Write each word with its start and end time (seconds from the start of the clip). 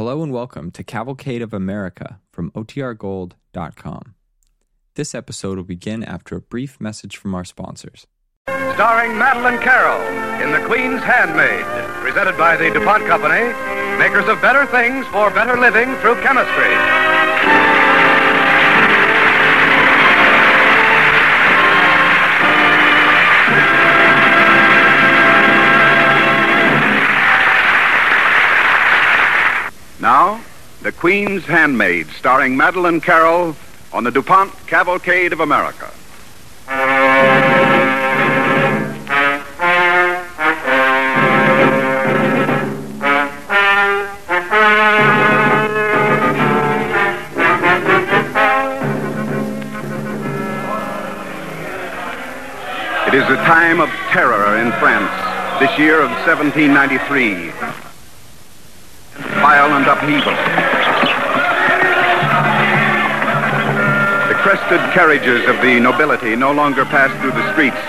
Hello 0.00 0.22
and 0.22 0.32
welcome 0.32 0.70
to 0.70 0.82
Cavalcade 0.82 1.42
of 1.42 1.52
America 1.52 2.20
from 2.32 2.50
OTRGold.com. 2.52 4.14
This 4.94 5.14
episode 5.14 5.58
will 5.58 5.64
begin 5.64 6.02
after 6.02 6.36
a 6.36 6.40
brief 6.40 6.80
message 6.80 7.18
from 7.18 7.34
our 7.34 7.44
sponsors. 7.44 8.06
Starring 8.48 9.18
Madeleine 9.18 9.60
Carroll 9.60 10.00
in 10.40 10.52
The 10.52 10.66
Queen's 10.66 11.02
Handmaid, 11.02 11.66
presented 12.00 12.38
by 12.38 12.56
the 12.56 12.70
DuPont 12.70 13.04
Company, 13.04 13.44
makers 13.98 14.26
of 14.26 14.40
better 14.40 14.64
things 14.64 15.06
for 15.08 15.28
better 15.32 15.60
living 15.60 15.94
through 15.96 16.14
chemistry. 16.22 17.89
Now, 30.00 30.40
The 30.80 30.92
Queen's 30.92 31.44
Handmaid, 31.44 32.06
starring 32.08 32.56
Madeleine 32.56 33.02
Carroll 33.02 33.54
on 33.92 34.02
the 34.04 34.10
DuPont 34.10 34.50
Cavalcade 34.66 35.34
of 35.34 35.40
America. 35.40 35.90
It 53.06 53.14
is 53.14 53.28
a 53.28 53.36
time 53.44 53.80
of 53.80 53.90
terror 54.08 54.56
in 54.56 54.72
France, 54.78 55.60
this 55.60 55.78
year 55.78 56.00
of 56.00 56.10
1793. 56.24 57.89
Violent 59.40 59.86
upheaval. 59.88 60.36
The 64.28 64.34
crested 64.42 64.80
carriages 64.92 65.48
of 65.48 65.56
the 65.62 65.80
nobility 65.80 66.36
no 66.36 66.52
longer 66.52 66.84
pass 66.84 67.10
through 67.20 67.32
the 67.32 67.52
streets. 67.52 67.80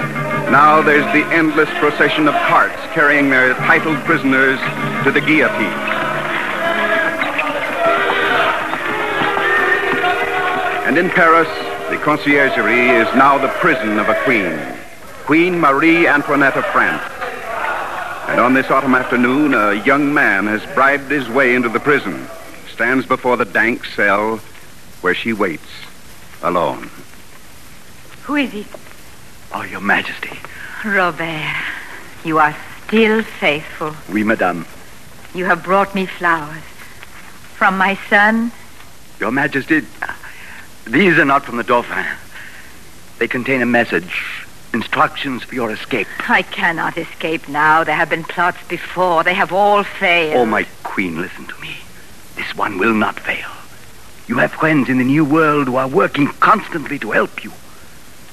Now 0.49 0.81
there's 0.81 1.05
the 1.13 1.25
endless 1.33 1.69
procession 1.79 2.27
of 2.27 2.33
carts 2.47 2.79
carrying 2.93 3.29
their 3.29 3.53
titled 3.53 3.97
prisoners 4.05 4.59
to 5.03 5.11
the 5.11 5.19
guillotine. 5.19 5.75
And 10.87 10.97
in 10.97 11.09
Paris, 11.09 11.47
the 11.89 11.97
conciergerie 11.97 13.01
is 13.01 13.13
now 13.15 13.37
the 13.37 13.49
prison 13.59 13.99
of 13.99 14.07
a 14.07 14.15
queen, 14.23 14.57
Queen 15.25 15.59
Marie 15.59 16.07
Antoinette 16.07 16.57
of 16.57 16.65
France. 16.67 17.20
And 18.31 18.39
on 18.39 18.53
this 18.53 18.71
autumn 18.71 18.95
afternoon, 18.95 19.53
a 19.53 19.73
young 19.73 20.13
man 20.13 20.47
has 20.47 20.65
bribed 20.73 21.11
his 21.11 21.27
way 21.27 21.53
into 21.53 21.67
the 21.67 21.81
prison, 21.81 22.29
stands 22.73 23.05
before 23.05 23.35
the 23.35 23.43
dank 23.43 23.83
cell 23.83 24.37
where 25.01 25.13
she 25.13 25.33
waits, 25.33 25.67
alone. 26.41 26.89
Who 28.23 28.37
is 28.37 28.49
he? 28.53 28.65
Oh, 29.51 29.63
Your 29.63 29.81
Majesty. 29.81 30.39
Robert. 30.85 31.55
You 32.23 32.37
are 32.37 32.55
still 32.87 33.21
faithful. 33.21 33.93
Oui, 34.09 34.23
Madame. 34.23 34.65
You 35.35 35.43
have 35.43 35.61
brought 35.61 35.93
me 35.93 36.05
flowers. 36.05 36.63
From 37.57 37.77
my 37.77 37.95
son? 38.09 38.53
Your 39.19 39.31
Majesty, 39.31 39.81
these 40.87 41.17
are 41.17 41.25
not 41.25 41.43
from 41.43 41.57
the 41.57 41.63
Dauphin. 41.63 42.05
They 43.19 43.27
contain 43.27 43.61
a 43.61 43.65
message, 43.65 44.45
instructions 44.73 45.43
for 45.43 45.55
your 45.55 45.71
escape. 45.71 46.07
I 46.29 46.41
cannot 46.41 46.97
escape 46.97 47.47
now. 47.47 47.83
There 47.83 47.95
have 47.95 48.09
been 48.09 48.23
plots 48.23 48.57
before. 48.67 49.23
They 49.23 49.33
have 49.33 49.51
all 49.51 49.83
failed. 49.83 50.35
Oh, 50.37 50.45
my 50.45 50.65
queen, 50.83 51.21
listen 51.21 51.45
to 51.47 51.61
me. 51.61 51.75
This 52.35 52.55
one 52.55 52.77
will 52.77 52.93
not 52.93 53.19
fail. 53.19 53.49
You 54.27 54.37
have 54.37 54.51
friends 54.51 54.87
in 54.87 54.97
the 54.97 55.03
New 55.03 55.25
World 55.25 55.67
who 55.67 55.75
are 55.75 55.87
working 55.87 56.27
constantly 56.27 56.97
to 56.99 57.11
help 57.11 57.43
you. 57.43 57.51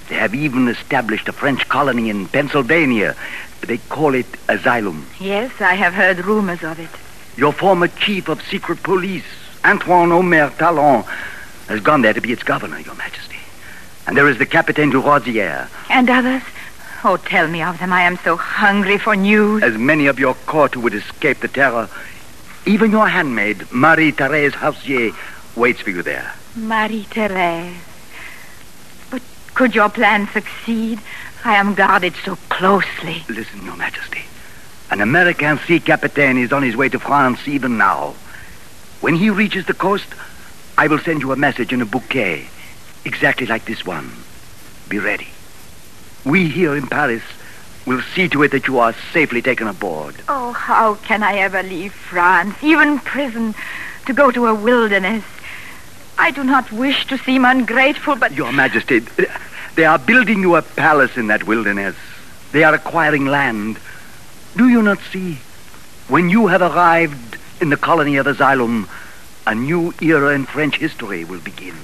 They 0.08 0.14
have 0.14 0.34
even 0.34 0.68
established 0.68 1.28
a 1.28 1.32
French 1.32 1.68
colony 1.68 2.08
in 2.08 2.28
Pennsylvania. 2.28 3.16
They 3.62 3.78
call 3.78 4.14
it 4.14 4.26
Asylum. 4.48 5.06
Yes, 5.20 5.60
I 5.60 5.74
have 5.74 5.94
heard 5.94 6.24
rumors 6.24 6.62
of 6.62 6.78
it. 6.78 6.90
Your 7.36 7.52
former 7.52 7.88
chief 7.88 8.28
of 8.28 8.40
secret 8.42 8.82
police, 8.82 9.24
Antoine 9.64 10.12
Omer 10.12 10.50
Talon, 10.50 11.04
has 11.68 11.80
gone 11.80 12.02
there 12.02 12.14
to 12.14 12.20
be 12.20 12.32
its 12.32 12.42
governor, 12.42 12.78
Your 12.78 12.94
Majesty. 12.94 13.37
And 14.08 14.16
there 14.16 14.26
is 14.26 14.38
the 14.38 14.46
Capitaine 14.46 14.88
du 14.88 15.02
Rosière. 15.02 15.68
And 15.90 16.08
others? 16.08 16.42
Oh, 17.04 17.18
tell 17.18 17.46
me 17.46 17.62
of 17.62 17.78
them. 17.78 17.92
I 17.92 18.00
am 18.02 18.16
so 18.16 18.38
hungry 18.38 18.96
for 18.96 19.14
news. 19.14 19.62
As 19.62 19.76
many 19.76 20.06
of 20.06 20.18
your 20.18 20.32
court 20.32 20.72
who 20.72 20.80
would 20.80 20.94
escape 20.94 21.40
the 21.40 21.48
terror. 21.48 21.90
Even 22.64 22.90
your 22.90 23.06
handmaid, 23.06 23.70
Marie-Thérèse 23.70 24.52
Haussier, 24.52 25.14
waits 25.56 25.82
for 25.82 25.90
you 25.90 26.02
there. 26.02 26.32
Marie-Thérèse. 26.56 27.74
But 29.10 29.20
could 29.54 29.74
your 29.74 29.90
plan 29.90 30.26
succeed? 30.28 31.00
I 31.44 31.56
am 31.56 31.74
guarded 31.74 32.14
so 32.24 32.36
closely. 32.48 33.24
Listen, 33.28 33.62
Your 33.62 33.76
Majesty. 33.76 34.24
An 34.90 35.02
American 35.02 35.58
sea 35.66 35.80
captain 35.80 36.38
is 36.38 36.50
on 36.50 36.62
his 36.62 36.76
way 36.76 36.88
to 36.88 36.98
France 36.98 37.46
even 37.46 37.76
now. 37.76 38.14
When 39.02 39.16
he 39.16 39.28
reaches 39.28 39.66
the 39.66 39.74
coast, 39.74 40.06
I 40.78 40.86
will 40.86 40.98
send 40.98 41.20
you 41.20 41.30
a 41.32 41.36
message 41.36 41.74
in 41.74 41.82
a 41.82 41.86
bouquet, 41.86 42.48
exactly 43.08 43.46
like 43.46 43.64
this 43.64 43.84
one. 43.84 44.12
Be 44.88 44.98
ready. 44.98 45.28
We 46.24 46.48
here 46.48 46.76
in 46.76 46.86
Paris 46.86 47.22
will 47.86 48.02
see 48.14 48.28
to 48.28 48.42
it 48.42 48.52
that 48.52 48.68
you 48.68 48.78
are 48.78 48.94
safely 49.12 49.40
taken 49.40 49.66
aboard. 49.66 50.14
Oh, 50.28 50.52
how 50.52 50.96
can 50.96 51.22
I 51.22 51.38
ever 51.38 51.62
leave 51.62 51.92
France, 51.92 52.54
even 52.62 52.98
prison, 52.98 53.54
to 54.06 54.12
go 54.12 54.30
to 54.30 54.46
a 54.46 54.54
wilderness? 54.54 55.24
I 56.18 56.30
do 56.30 56.44
not 56.44 56.70
wish 56.70 57.06
to 57.06 57.16
seem 57.18 57.44
ungrateful, 57.44 58.16
but. 58.16 58.32
Your 58.32 58.52
Majesty, 58.52 59.00
they 59.74 59.86
are 59.86 59.98
building 59.98 60.40
you 60.40 60.56
a 60.56 60.62
palace 60.62 61.16
in 61.16 61.28
that 61.28 61.44
wilderness. 61.44 61.96
They 62.52 62.62
are 62.64 62.74
acquiring 62.74 63.26
land. 63.26 63.78
Do 64.56 64.68
you 64.68 64.82
not 64.82 64.98
see? 65.12 65.38
When 66.08 66.28
you 66.28 66.48
have 66.48 66.60
arrived 66.62 67.38
in 67.60 67.70
the 67.70 67.76
colony 67.76 68.16
of 68.16 68.26
Asylum, 68.26 68.88
a 69.46 69.54
new 69.54 69.94
era 70.02 70.34
in 70.34 70.44
French 70.44 70.76
history 70.76 71.24
will 71.24 71.40
begin. 71.40 71.76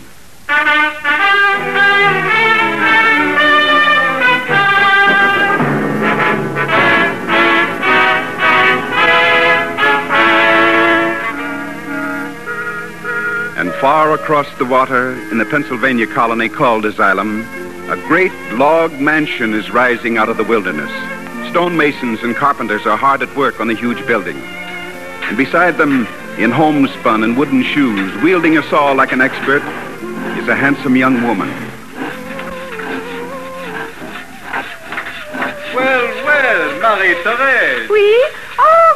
And 13.56 13.72
far 13.80 14.12
across 14.12 14.46
the 14.58 14.64
water 14.66 15.12
in 15.30 15.38
the 15.38 15.46
Pennsylvania 15.46 16.06
colony 16.06 16.50
called 16.50 16.84
Asylum, 16.84 17.40
a 17.90 17.96
great 18.08 18.32
log 18.52 18.92
mansion 19.00 19.54
is 19.54 19.70
rising 19.70 20.18
out 20.18 20.28
of 20.28 20.36
the 20.36 20.44
wilderness. 20.44 20.90
Stonemasons 21.50 22.22
and 22.22 22.36
carpenters 22.36 22.84
are 22.84 22.98
hard 22.98 23.22
at 23.22 23.34
work 23.36 23.60
on 23.60 23.68
the 23.68 23.74
huge 23.74 24.06
building. 24.06 24.36
And 24.36 25.36
beside 25.38 25.78
them, 25.78 26.06
in 26.36 26.50
homespun 26.50 27.22
and 27.22 27.36
wooden 27.36 27.62
shoes, 27.62 28.22
wielding 28.22 28.58
a 28.58 28.62
saw 28.64 28.92
like 28.92 29.12
an 29.12 29.20
expert, 29.20 29.62
is 30.38 30.48
a 30.48 30.54
handsome 30.54 30.96
young 30.96 31.22
woman. 31.22 31.48
Well, 35.74 36.06
well, 36.24 36.80
Marie-Thérèse. 36.80 37.88
Oui? 37.88 38.43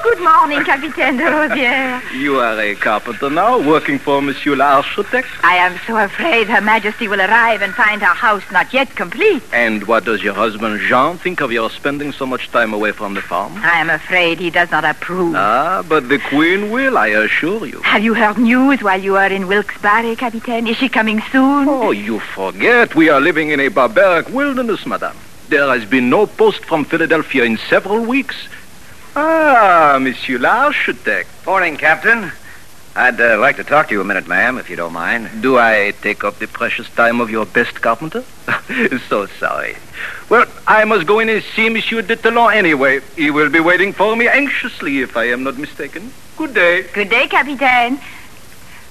Good 0.08 0.20
morning, 0.20 0.64
Capitaine 0.64 1.19
de 1.19 1.24
Rosière. 1.24 2.00
You 2.14 2.41
are 2.41 2.58
a 2.58 2.74
carpenter 2.76 3.28
now, 3.28 3.58
working 3.58 3.98
for 3.98 4.22
Monsieur 4.22 4.56
l'Architect. 4.56 5.28
I 5.44 5.56
am 5.56 5.78
so 5.86 5.98
afraid 5.98 6.48
Her 6.48 6.62
Majesty 6.62 7.08
will 7.08 7.20
arrive 7.20 7.60
and 7.60 7.74
find 7.74 8.00
her 8.00 8.14
house 8.14 8.42
not 8.50 8.72
yet 8.72 8.97
complete. 8.97 9.42
And 9.52 9.86
what 9.86 10.06
does 10.06 10.22
your 10.22 10.32
husband 10.32 10.80
Jean 10.80 11.18
think 11.18 11.42
of 11.42 11.52
your 11.52 11.68
spending 11.68 12.12
so 12.12 12.24
much 12.24 12.50
time 12.50 12.72
away 12.72 12.92
from 12.92 13.12
the 13.12 13.20
farm? 13.20 13.52
I 13.58 13.80
am 13.80 13.91
afraid 13.91 14.38
he 14.38 14.48
does 14.48 14.70
not 14.70 14.82
approve. 14.82 15.34
Ah, 15.36 15.84
but 15.86 16.08
the 16.08 16.18
Queen 16.18 16.70
will, 16.70 16.97
I 16.97 17.08
assure 17.08 17.66
you. 17.66 17.80
Have 17.82 18.02
you 18.02 18.14
heard 18.14 18.38
news 18.38 18.83
while 18.83 19.00
you 19.00 19.16
are 19.16 19.30
in 19.30 19.47
Wilkes-Barre, 19.47 20.16
Capitaine? 20.16 20.66
Is 20.66 20.78
she 20.78 20.88
coming 20.88 21.21
soon? 21.30 21.68
Oh, 21.68 21.91
you 21.91 22.18
forget 22.18 22.94
we 22.94 23.10
are 23.10 23.21
living 23.21 23.50
in 23.50 23.60
a 23.60 23.68
barbaric 23.68 24.30
wilderness, 24.30 24.86
madame. 24.86 25.16
There 25.50 25.68
has 25.68 25.84
been 25.84 26.09
no 26.09 26.27
post 26.27 26.65
from 26.65 26.86
Philadelphia 26.86 27.44
in 27.44 27.59
several 27.68 28.00
weeks. 28.00 28.36
Ah, 29.20 29.98
Monsieur 30.00 30.38
l'Architect. 30.38 31.28
Morning, 31.44 31.76
Captain. 31.76 32.30
I'd 32.94 33.20
uh, 33.20 33.36
like 33.41 33.56
to 33.56 33.65
talk 33.65 33.88
to 33.88 33.94
you 33.94 34.00
a 34.00 34.04
minute, 34.04 34.28
ma'am, 34.28 34.59
if 34.59 34.70
you 34.70 34.76
don't 34.76 34.92
mind. 34.92 35.42
Do 35.42 35.59
I 35.59 35.92
take 36.03 36.22
up 36.22 36.38
the 36.38 36.47
precious 36.47 36.88
time 36.91 37.20
of 37.20 37.28
your 37.28 37.44
best 37.44 37.80
carpenter? 37.80 38.22
so 39.09 39.26
sorry. 39.26 39.74
Well, 40.28 40.47
I 40.68 40.84
must 40.84 41.09
go 41.09 41.18
in 41.18 41.28
and 41.28 41.42
see 41.42 41.68
Monsieur 41.68 42.00
de 42.03 42.15
Talon 42.15 42.54
anyway. 42.54 43.00
He 43.16 43.32
will 43.32 43.50
be 43.50 43.59
waiting 43.59 43.92
for 43.92 44.15
me 44.15 44.28
anxiously, 44.28 45.00
if 45.00 45.16
I 45.16 45.24
am 45.24 45.42
not 45.42 45.59
mistaken. 45.59 46.12
Good 46.36 46.54
day. 46.54 46.82
Good 46.82 47.10
day, 47.10 47.26
Capitaine. 47.26 47.98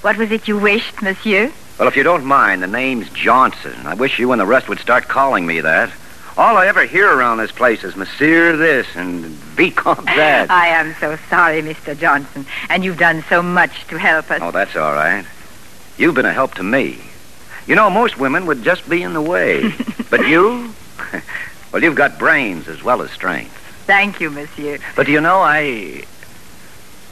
What 0.01 0.17
was 0.17 0.29
it 0.29 0.45
you 0.49 0.57
wished, 0.57 1.01
Monsieur? 1.01 1.53
Well, 1.79 1.87
if 1.87 1.95
you 1.95 2.03
don't 2.03 2.25
mind, 2.25 2.63
the 2.63 2.67
name's 2.67 3.09
Johnson. 3.11 3.87
I 3.87 3.93
wish 3.93 4.19
you 4.19 4.33
and 4.33 4.41
the 4.41 4.45
rest 4.45 4.67
would 4.67 4.79
start 4.79 5.07
calling 5.07 5.45
me 5.45 5.61
that. 5.61 5.89
All 6.37 6.55
I 6.55 6.67
ever 6.67 6.85
hear 6.85 7.11
around 7.11 7.39
this 7.39 7.51
place 7.51 7.83
is 7.83 7.95
Monsieur 7.95 8.55
this 8.55 8.85
and 8.95 9.25
Vicomte 9.25 10.05
that. 10.05 10.51
I 10.51 10.67
am 10.67 10.93
so 10.99 11.17
sorry, 11.31 11.63
Mr. 11.63 11.97
Johnson, 11.97 12.45
and 12.69 12.85
you've 12.85 12.99
done 12.99 13.23
so 13.27 13.41
much 13.41 13.87
to 13.87 13.97
help 13.97 14.29
us. 14.29 14.39
Oh, 14.43 14.51
that's 14.51 14.75
all 14.75 14.93
right. 14.93 15.25
You've 15.97 16.13
been 16.13 16.27
a 16.27 16.33
help 16.33 16.53
to 16.55 16.63
me. 16.63 16.99
You 17.65 17.73
know, 17.73 17.89
most 17.89 18.19
women 18.19 18.45
would 18.45 18.61
just 18.61 18.87
be 18.87 19.01
in 19.01 19.13
the 19.13 19.21
way. 19.21 19.73
but 20.11 20.27
you? 20.27 20.75
well, 21.71 21.81
you've 21.81 21.95
got 21.95 22.19
brains 22.19 22.67
as 22.67 22.83
well 22.83 23.01
as 23.01 23.09
strength. 23.09 23.57
Thank 23.87 24.21
you, 24.21 24.29
monsieur. 24.29 24.77
But 24.95 25.07
you 25.07 25.19
know, 25.19 25.39
I. 25.39 26.03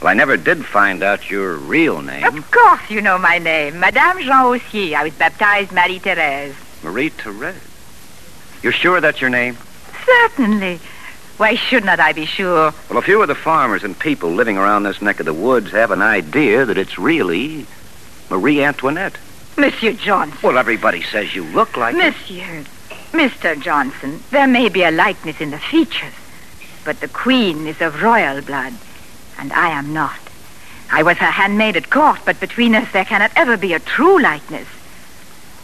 Well, 0.00 0.08
I 0.08 0.14
never 0.14 0.36
did 0.36 0.64
find 0.64 1.02
out 1.02 1.28
your 1.28 1.56
real 1.56 2.00
name. 2.00 2.24
Of 2.24 2.48
course 2.52 2.88
you 2.88 3.02
know 3.02 3.18
my 3.18 3.38
name. 3.38 3.80
Madame 3.80 4.18
Jean 4.18 4.44
Haussier. 4.44 4.94
I 4.94 5.02
was 5.02 5.14
baptized 5.14 5.72
Marie-Thérèse. 5.72 6.54
Marie 6.84 7.08
Therese. 7.08 7.65
You're 8.62 8.72
sure 8.72 9.00
that's 9.00 9.20
your 9.20 9.30
name? 9.30 9.56
Certainly. 10.04 10.80
Why 11.36 11.54
should 11.54 11.84
not 11.84 12.00
I 12.00 12.12
be 12.12 12.24
sure? 12.24 12.72
Well, 12.88 12.98
a 12.98 13.02
few 13.02 13.20
of 13.20 13.28
the 13.28 13.34
farmers 13.34 13.84
and 13.84 13.98
people 13.98 14.30
living 14.30 14.56
around 14.56 14.84
this 14.84 15.02
neck 15.02 15.20
of 15.20 15.26
the 15.26 15.34
woods 15.34 15.70
have 15.72 15.90
an 15.90 16.00
idea 16.00 16.64
that 16.64 16.78
it's 16.78 16.98
really 16.98 17.66
Marie 18.30 18.62
Antoinette. 18.62 19.18
Monsieur 19.58 19.92
Johnson. 19.92 20.38
Well, 20.42 20.58
everybody 20.58 21.02
says 21.02 21.34
you 21.34 21.44
look 21.44 21.76
like 21.76 21.94
it. 21.94 21.98
Monsieur, 21.98 22.64
Mr. 23.12 23.60
Johnson, 23.60 24.22
there 24.30 24.46
may 24.46 24.68
be 24.68 24.82
a 24.82 24.90
likeness 24.90 25.40
in 25.40 25.50
the 25.50 25.58
features, 25.58 26.12
but 26.84 27.00
the 27.00 27.08
Queen 27.08 27.66
is 27.66 27.80
of 27.80 28.02
royal 28.02 28.40
blood, 28.40 28.74
and 29.38 29.52
I 29.52 29.68
am 29.68 29.92
not. 29.92 30.18
I 30.90 31.02
was 31.02 31.18
her 31.18 31.30
handmaid 31.30 31.76
at 31.76 31.90
court, 31.90 32.20
but 32.24 32.40
between 32.40 32.74
us 32.74 32.90
there 32.92 33.04
cannot 33.04 33.32
ever 33.36 33.56
be 33.56 33.74
a 33.74 33.80
true 33.80 34.20
likeness. 34.20 34.68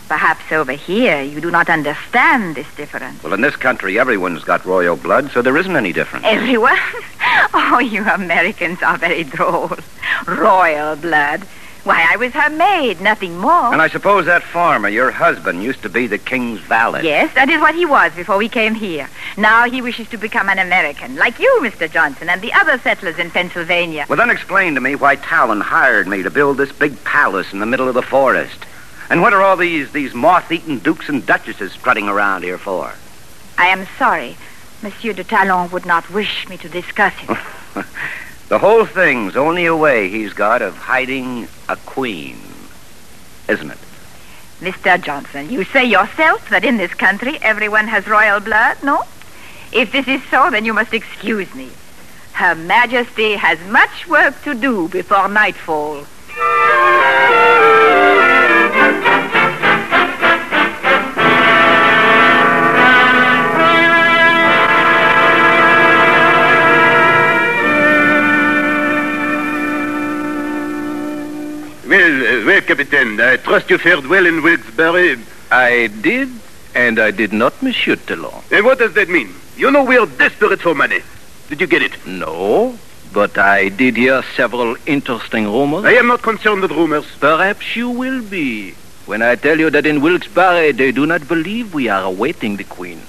Perhaps 0.08 0.52
over 0.52 0.72
here 0.72 1.22
you 1.22 1.40
do 1.40 1.50
not 1.50 1.70
understand 1.70 2.54
this 2.54 2.66
difference. 2.74 3.22
Well, 3.22 3.32
in 3.32 3.40
this 3.40 3.56
country, 3.56 3.98
everyone's 3.98 4.44
got 4.44 4.64
royal 4.64 4.96
blood, 4.96 5.30
so 5.30 5.42
there 5.42 5.56
isn't 5.56 5.76
any 5.76 5.92
difference. 5.92 6.24
Everyone? 6.26 6.78
Oh, 7.54 7.78
you 7.78 8.04
Americans 8.04 8.82
are 8.82 8.98
very 8.98 9.24
droll. 9.24 9.70
Royal 10.26 10.96
blood. 10.96 11.42
Why, 11.84 12.06
I 12.08 12.16
was 12.16 12.32
her 12.32 12.48
maid, 12.50 13.00
nothing 13.00 13.38
more. 13.38 13.72
And 13.72 13.82
I 13.82 13.88
suppose 13.88 14.26
that 14.26 14.42
farmer, 14.44 14.88
your 14.88 15.10
husband, 15.10 15.64
used 15.64 15.82
to 15.82 15.88
be 15.88 16.06
the 16.06 16.18
king's 16.18 16.60
valet. 16.60 17.02
Yes, 17.02 17.34
that 17.34 17.48
is 17.48 17.60
what 17.60 17.74
he 17.74 17.84
was 17.84 18.12
before 18.14 18.36
we 18.38 18.48
came 18.48 18.74
here. 18.74 19.08
Now 19.36 19.68
he 19.68 19.82
wishes 19.82 20.08
to 20.10 20.16
become 20.16 20.48
an 20.48 20.60
American, 20.60 21.16
like 21.16 21.40
you, 21.40 21.58
Mr. 21.60 21.90
Johnson, 21.90 22.28
and 22.28 22.40
the 22.40 22.52
other 22.52 22.78
settlers 22.78 23.18
in 23.18 23.30
Pennsylvania. 23.32 24.06
Well, 24.08 24.18
then 24.18 24.30
explain 24.30 24.76
to 24.76 24.80
me 24.80 24.94
why 24.94 25.16
Talon 25.16 25.60
hired 25.60 26.06
me 26.06 26.22
to 26.22 26.30
build 26.30 26.56
this 26.56 26.70
big 26.70 27.02
palace 27.04 27.52
in 27.52 27.58
the 27.58 27.66
middle 27.66 27.88
of 27.88 27.94
the 27.94 28.02
forest. 28.02 28.64
And 29.10 29.20
what 29.20 29.32
are 29.32 29.42
all 29.42 29.56
these 29.56 29.92
these 29.92 30.14
moth-eaten 30.14 30.78
dukes 30.78 31.08
and 31.08 31.24
duchesses 31.24 31.72
strutting 31.72 32.08
around 32.08 32.42
here 32.42 32.58
for? 32.58 32.94
I 33.58 33.66
am 33.66 33.86
sorry. 33.98 34.36
Monsieur 34.82 35.12
de 35.12 35.24
Talon 35.24 35.70
would 35.70 35.86
not 35.86 36.10
wish 36.10 36.48
me 36.48 36.56
to 36.58 36.68
discuss 36.68 37.14
it. 37.28 37.84
The 38.52 38.58
whole 38.58 38.84
thing's 38.84 39.34
only 39.34 39.64
a 39.64 39.74
way 39.74 40.10
he's 40.10 40.34
got 40.34 40.60
of 40.60 40.76
hiding 40.76 41.48
a 41.70 41.76
queen, 41.76 42.36
isn't 43.48 43.70
it? 43.70 43.78
Mr. 44.60 45.02
Johnson, 45.02 45.48
you 45.48 45.64
say 45.64 45.86
yourself 45.86 46.50
that 46.50 46.62
in 46.62 46.76
this 46.76 46.92
country 46.92 47.38
everyone 47.40 47.88
has 47.88 48.06
royal 48.06 48.40
blood, 48.40 48.76
no? 48.82 49.04
If 49.72 49.90
this 49.90 50.06
is 50.06 50.22
so, 50.24 50.50
then 50.50 50.66
you 50.66 50.74
must 50.74 50.92
excuse 50.92 51.54
me. 51.54 51.70
Her 52.34 52.54
Majesty 52.54 53.36
has 53.36 53.58
much 53.70 54.06
work 54.06 54.42
to 54.42 54.52
do 54.52 54.86
before 54.88 55.30
nightfall. 55.30 56.04
Well, 72.44 72.60
Captain, 72.60 73.20
I 73.20 73.36
trust 73.36 73.70
you 73.70 73.78
fared 73.78 74.06
well 74.06 74.26
in 74.26 74.42
Wilkes-Barre. 74.42 75.16
I 75.50 75.86
did, 76.00 76.28
and 76.74 76.98
I 76.98 77.12
did 77.12 77.32
not, 77.32 77.62
Monsieur 77.62 77.94
Talon. 77.94 78.42
And 78.50 78.64
what 78.64 78.80
does 78.80 78.94
that 78.94 79.08
mean? 79.08 79.32
You 79.56 79.70
know 79.70 79.84
we're 79.84 80.06
desperate 80.06 80.60
for 80.60 80.74
money. 80.74 81.00
Did 81.48 81.60
you 81.60 81.68
get 81.68 81.82
it? 81.82 82.04
No, 82.04 82.76
but 83.12 83.38
I 83.38 83.68
did 83.68 83.96
hear 83.96 84.24
several 84.34 84.76
interesting 84.86 85.44
rumors. 85.44 85.84
I 85.84 85.92
am 85.92 86.08
not 86.08 86.22
concerned 86.22 86.62
with 86.62 86.72
rumors. 86.72 87.06
Perhaps 87.20 87.76
you 87.76 87.90
will 87.90 88.22
be 88.22 88.72
when 89.06 89.22
I 89.22 89.36
tell 89.36 89.60
you 89.60 89.70
that 89.70 89.86
in 89.86 90.00
Wilkes-Barre 90.00 90.72
they 90.72 90.90
do 90.90 91.06
not 91.06 91.28
believe 91.28 91.72
we 91.72 91.88
are 91.88 92.02
awaiting 92.02 92.56
the 92.56 92.64
Queen. 92.64 93.00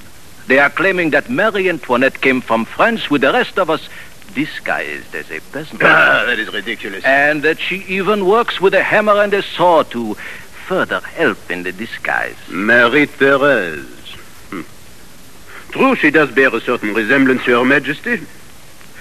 They 0.46 0.60
are 0.60 0.70
claiming 0.70 1.10
that 1.12 1.30
Marie 1.30 1.70
Antoinette 1.70 2.22
came 2.22 2.42
from 2.42 2.66
France 2.66 3.10
with 3.10 3.22
the 3.22 3.34
rest 3.34 3.58
of 3.58 3.70
us 3.70 3.88
disguised 4.34 5.14
as 5.16 5.30
a 5.32 5.40
peasant. 5.52 5.82
Ah, 5.84 6.24
that 6.26 6.40
is 6.40 6.52
ridiculous. 6.54 7.04
and 7.04 7.44
that 7.44 7.60
she 7.60 7.78
even 7.88 8.26
works 8.26 8.60
with 8.60 8.74
a 8.74 8.84
hammer 8.84 9.14
and 9.22 9.34
a 9.34 9.42
saw 9.42 9.84
to 9.84 10.14
further 10.68 11.00
help 11.02 11.52
in 11.52 11.64
the 11.64 11.72
disguise. 11.72 12.36
Marie-Thérèse. 12.50 14.16
Hmm. 14.50 15.72
True, 15.72 15.96
she 15.96 16.10
does 16.12 16.32
bear 16.32 16.54
a 16.56 16.62
certain 16.62 16.94
resemblance 16.94 17.44
to 17.46 17.52
Her 17.60 17.66
Majesty. 17.66 18.20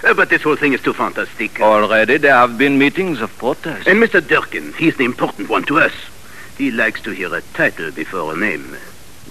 Uh, 0.05 0.13
but 0.15 0.29
this 0.31 0.43
whole 0.43 0.57
thing 0.57 0.73
is 0.73 0.81
too 0.83 0.93
fantastic. 0.93 1.61
Already 1.61 2.17
there 2.17 2.35
have 2.35 2.59
been 2.59 2.77
meetings 2.79 3.21
of 3.21 3.37
protest. 3.39 3.87
And 3.87 4.03
Mr. 4.03 4.27
Durkin, 4.27 4.73
he's 4.75 4.97
the 4.97 5.05
important 5.05 5.49
one 5.49 5.63
to 5.65 5.79
us. 5.79 5.93
He 6.59 6.71
likes 6.73 7.01
to 7.03 7.13
hear 7.13 7.33
a 7.35 7.41
title 7.55 7.91
before 7.93 8.35
a 8.35 8.37
name. 8.37 8.77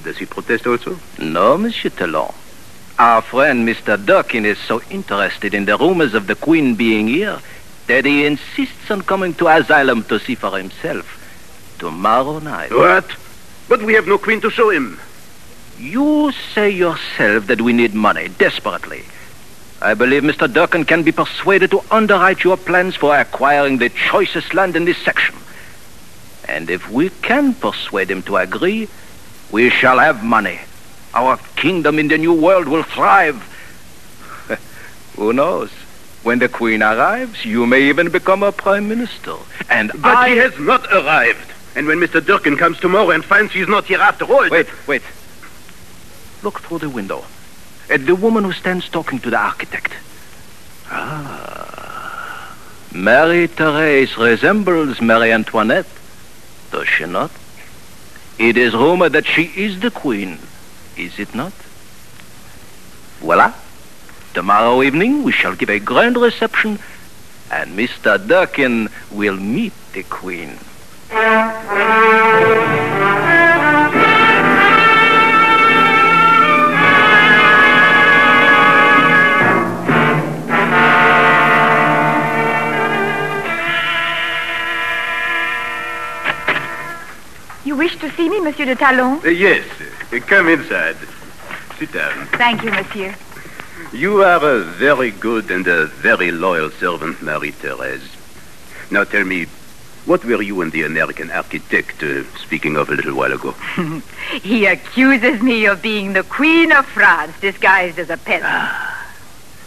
Does 0.03 0.17
he 0.17 0.25
protest 0.25 0.65
also? 0.65 0.97
No, 1.19 1.57
Monsieur 1.57 1.91
Talon. 1.91 2.33
Our 3.01 3.23
friend 3.23 3.67
Mr. 3.67 3.97
Durkin 3.97 4.45
is 4.45 4.59
so 4.59 4.79
interested 4.91 5.55
in 5.55 5.65
the 5.65 5.75
rumors 5.75 6.13
of 6.13 6.27
the 6.27 6.35
Queen 6.35 6.75
being 6.75 7.07
here 7.07 7.39
that 7.87 8.05
he 8.05 8.27
insists 8.27 8.91
on 8.91 9.01
coming 9.01 9.33
to 9.41 9.47
asylum 9.47 10.03
to 10.03 10.19
see 10.19 10.35
for 10.35 10.55
himself 10.55 11.07
tomorrow 11.79 12.37
night. 12.37 12.69
What? 12.69 13.09
But 13.67 13.81
we 13.81 13.95
have 13.95 14.05
no 14.05 14.19
queen 14.19 14.39
to 14.41 14.51
show 14.51 14.69
him. 14.69 14.99
You 15.79 16.31
say 16.53 16.69
yourself 16.69 17.47
that 17.47 17.61
we 17.61 17.73
need 17.73 17.95
money 17.95 18.27
desperately. 18.27 19.05
I 19.81 19.95
believe 19.95 20.21
Mr. 20.21 20.45
Durkin 20.53 20.85
can 20.85 21.01
be 21.01 21.11
persuaded 21.11 21.71
to 21.71 21.81
underwrite 21.89 22.43
your 22.43 22.55
plans 22.55 22.95
for 22.95 23.17
acquiring 23.17 23.79
the 23.79 23.89
choicest 23.89 24.53
land 24.53 24.75
in 24.75 24.85
this 24.85 24.99
section. 24.99 25.33
And 26.47 26.69
if 26.69 26.87
we 26.91 27.09
can 27.09 27.55
persuade 27.55 28.11
him 28.11 28.21
to 28.29 28.37
agree, 28.37 28.89
we 29.51 29.71
shall 29.71 29.97
have 29.97 30.23
money. 30.23 30.59
Our 31.13 31.37
kingdom 31.55 31.99
in 31.99 32.07
the 32.07 32.17
new 32.17 32.33
world 32.33 32.67
will 32.67 32.83
thrive. 32.83 33.35
Who 35.15 35.33
knows? 35.33 35.69
When 36.23 36.39
the 36.39 36.47
queen 36.47 36.83
arrives, 36.83 37.43
you 37.43 37.65
may 37.65 37.89
even 37.89 38.09
become 38.09 38.43
a 38.43 38.51
prime 38.51 38.87
minister. 38.87 39.35
And 39.69 39.91
But 40.01 40.17
I... 40.17 40.29
he 40.29 40.37
has 40.37 40.57
not 40.59 40.85
arrived. 40.93 41.51
And 41.75 41.87
when 41.87 41.99
Mr. 41.99 42.23
Durkin 42.25 42.57
comes 42.57 42.79
tomorrow 42.79 43.11
and 43.11 43.23
finds 43.25 43.53
she's 43.53 43.67
not 43.67 43.85
here 43.85 43.99
after 43.99 44.25
all... 44.25 44.49
Wait, 44.49 44.67
wait. 44.87 45.01
Look 46.43 46.59
through 46.61 46.79
the 46.79 46.89
window. 46.89 47.23
At 47.89 48.05
the 48.05 48.15
woman 48.15 48.43
who 48.43 48.53
stands 48.53 48.87
talking 48.89 49.19
to 49.19 49.29
the 49.29 49.37
architect. 49.37 49.93
Ah. 50.89 52.55
Marie 52.93 53.47
Therese 53.47 54.17
resembles 54.17 55.01
Marie 55.01 55.31
Antoinette, 55.31 55.87
does 56.71 56.87
she 56.87 57.05
not? 57.05 57.31
It 58.37 58.57
is 58.57 58.73
rumored 58.73 59.13
that 59.13 59.25
she 59.25 59.43
is 59.43 59.79
the 59.79 59.91
queen, 59.91 60.39
is 61.01 61.17
it 61.19 61.33
not? 61.33 61.53
Voila. 63.19 63.53
Tomorrow 64.33 64.83
evening 64.83 65.23
we 65.23 65.31
shall 65.31 65.55
give 65.55 65.69
a 65.69 65.79
grand 65.79 66.15
reception, 66.15 66.79
and 67.51 67.77
Mr. 67.77 68.15
Durkin 68.27 68.89
will 69.11 69.37
meet 69.37 69.73
the 69.93 70.03
queen. 70.03 70.57
You 87.63 87.75
wish 87.75 87.95
to 87.99 88.09
see 88.11 88.29
me, 88.29 88.39
Monsieur 88.39 88.65
de 88.65 88.75
Talon? 88.75 89.19
Uh, 89.23 89.29
yes. 89.29 89.65
Uh, 90.11 90.19
come 90.19 90.49
inside. 90.49 90.97
Sit 91.77 91.93
down. 91.93 92.27
Thank 92.27 92.63
you, 92.63 92.71
Monsieur. 92.71 93.15
You 93.93 94.23
are 94.23 94.43
a 94.43 94.59
very 94.59 95.11
good 95.11 95.49
and 95.49 95.67
a 95.67 95.87
very 95.87 96.31
loyal 96.31 96.69
servant, 96.69 97.21
Marie-Thérèse. 97.21 98.17
Now 98.91 99.03
tell 99.05 99.23
me, 99.23 99.45
what 100.05 100.23
were 100.25 100.41
you 100.41 100.61
and 100.61 100.71
the 100.71 100.83
American 100.83 101.31
architect 101.31 102.03
uh, 102.03 102.23
speaking 102.37 102.75
of 102.75 102.89
a 102.89 102.93
little 102.93 103.15
while 103.15 103.31
ago? 103.31 103.55
He 104.41 104.65
accuses 104.65 105.41
me 105.41 105.65
of 105.65 105.81
being 105.81 106.13
the 106.13 106.23
Queen 106.23 106.71
of 106.71 106.85
France 106.85 107.33
disguised 107.41 107.99
as 107.99 108.09
a 108.09 108.17
peasant. 108.17 108.71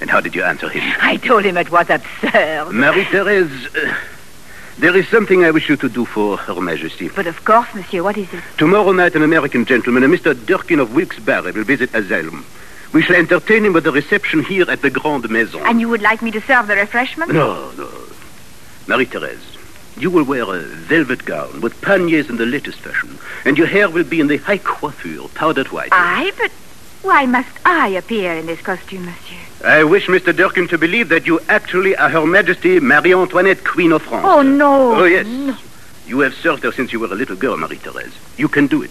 And 0.01 0.11
how 0.11 0.21
did 0.21 0.35
you 0.35 0.43
answer 0.43 0.69
him? 0.69 0.83
I 1.01 1.17
told 1.17 1.45
him 1.45 1.57
it 1.57 1.71
was 1.71 1.89
absurd. 1.89 2.73
Marie-Thérèse, 2.73 3.77
uh, 3.77 3.95
There 4.79 4.97
is 4.97 5.09
something 5.09 5.45
I 5.45 5.53
wish 5.53 5.69
you 5.69 5.77
to 5.77 5.89
do 5.89 6.05
for 6.05 6.37
Her 6.37 6.61
Majesty. 6.61 7.09
But 7.09 7.29
of 7.29 7.45
course, 7.45 7.73
monsieur, 7.75 8.03
what 8.03 8.17
is 8.17 8.33
it? 8.33 8.43
Tomorrow 8.59 8.91
night, 8.93 9.15
an 9.15 9.23
American 9.23 9.65
gentleman, 9.65 10.03
a 10.03 10.09
Mr. 10.09 10.35
Durkin 10.47 10.81
of 10.81 10.95
Wilkes-Barre, 10.95 11.53
will 11.53 11.65
visit 11.65 11.95
Asylum. 11.95 12.45
We 12.93 13.03
shall 13.03 13.17
entertain 13.17 13.65
him 13.65 13.73
with 13.73 13.87
a 13.87 13.93
reception 13.93 14.43
here 14.45 14.69
at 14.69 14.83
the 14.83 14.91
Grande 14.91 15.31
Maison. 15.31 15.63
And 15.65 15.81
you 15.81 15.89
would 15.89 16.03
like 16.03 16.23
me 16.23 16.31
to 16.33 16.41
serve 16.41 16.67
the 16.67 16.75
refreshments? 16.75 17.33
No, 17.33 17.71
no. 17.73 17.89
Marie-Therese, 18.89 19.57
you 19.97 20.11
will 20.11 20.25
wear 20.25 20.43
a 20.43 20.61
velvet 20.61 21.25
gown 21.25 21.61
with 21.61 21.81
panniers 21.81 22.29
in 22.29 22.37
the 22.37 22.47
latest 22.47 22.79
fashion, 22.81 23.17
and 23.45 23.57
your 23.57 23.69
hair 23.69 23.89
will 23.89 24.05
be 24.05 24.21
in 24.21 24.27
the 24.27 24.39
high 24.39 24.59
coiffure, 24.59 25.29
powdered 25.35 25.69
white. 25.69 25.91
I? 25.93 26.33
But 26.37 26.51
why 27.05 27.27
must 27.27 27.57
I 27.65 27.89
appear 27.89 28.33
in 28.33 28.47
this 28.47 28.61
costume, 28.61 29.05
monsieur? 29.05 29.39
I 29.65 29.85
wish 29.85 30.07
Mr. 30.07 30.35
Durkin 30.35 30.69
to 30.69 30.79
believe 30.79 31.11
that 31.11 31.27
you 31.27 31.39
actually 31.49 31.95
are 31.97 32.09
Her 32.09 32.27
Majesty 32.27 32.81
Marie 32.81 33.15
Antoinette, 33.15 33.65
Queen 33.65 33.93
of 33.93 34.03
France. 34.03 34.27
Oh, 34.29 34.43
no. 34.43 34.97
Oh, 34.97 35.05
yes. 35.05 35.27
No. 35.27 35.57
You 36.07 36.21
have 36.21 36.35
served 36.35 36.65
her 36.65 36.73
since 36.73 36.93
you 36.93 37.01
were 37.01 37.07
a 37.07 37.15
little 37.15 37.37
girl, 37.37 37.57
Marie-Therese. 37.57 38.15
You 38.37 38.49
can 38.49 38.67
do 38.67 38.83
it. 38.83 38.91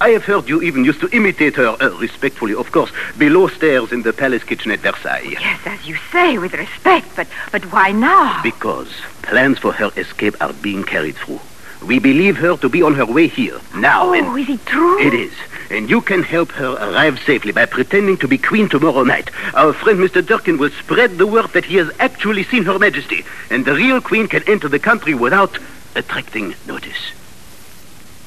I 0.00 0.10
have 0.10 0.24
heard 0.24 0.48
you 0.48 0.62
even 0.62 0.84
used 0.84 1.00
to 1.00 1.08
imitate 1.08 1.56
her, 1.56 1.76
uh, 1.80 1.90
respectfully, 1.98 2.54
of 2.54 2.70
course, 2.70 2.92
below 3.16 3.48
stairs 3.48 3.90
in 3.90 4.02
the 4.02 4.12
palace 4.12 4.44
kitchen 4.44 4.70
at 4.70 4.78
Versailles. 4.78 5.36
Yes, 5.40 5.60
as 5.66 5.86
you 5.86 5.96
say, 6.12 6.38
with 6.38 6.54
respect, 6.54 7.08
but 7.16 7.26
but 7.50 7.64
why 7.72 7.90
now? 7.90 8.40
Because 8.42 8.88
plans 9.22 9.58
for 9.58 9.72
her 9.72 9.90
escape 9.96 10.36
are 10.40 10.52
being 10.52 10.84
carried 10.84 11.16
through. 11.16 11.40
We 11.82 11.98
believe 11.98 12.36
her 12.38 12.56
to 12.58 12.68
be 12.68 12.82
on 12.82 12.94
her 12.94 13.06
way 13.06 13.28
here, 13.28 13.60
now. 13.74 14.08
oh, 14.08 14.12
and 14.12 14.38
is 14.38 14.48
it 14.48 14.66
true? 14.66 14.98
It 15.00 15.14
is. 15.14 15.32
And 15.70 15.88
you 15.88 16.00
can 16.00 16.22
help 16.22 16.50
her 16.52 16.72
arrive 16.74 17.18
safely 17.20 17.52
by 17.52 17.66
pretending 17.66 18.16
to 18.18 18.28
be 18.28 18.36
queen 18.38 18.68
tomorrow 18.68 19.04
night. 19.04 19.30
Our 19.54 19.72
friend 19.72 19.98
Mr. 19.98 20.24
Durkin 20.24 20.58
will 20.58 20.70
spread 20.70 21.18
the 21.18 21.26
word 21.26 21.48
that 21.52 21.64
he 21.66 21.76
has 21.76 21.90
actually 22.00 22.42
seen 22.44 22.64
Her 22.64 22.78
Majesty, 22.78 23.24
and 23.50 23.64
the 23.64 23.74
real 23.74 24.00
queen 24.00 24.26
can 24.28 24.42
enter 24.48 24.68
the 24.68 24.78
country 24.78 25.14
without 25.14 25.58
attracting 25.94 26.54
notice. 26.66 27.12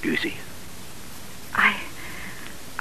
Do 0.01 0.09
you 0.11 0.17
see? 0.17 0.35
I 1.53 1.75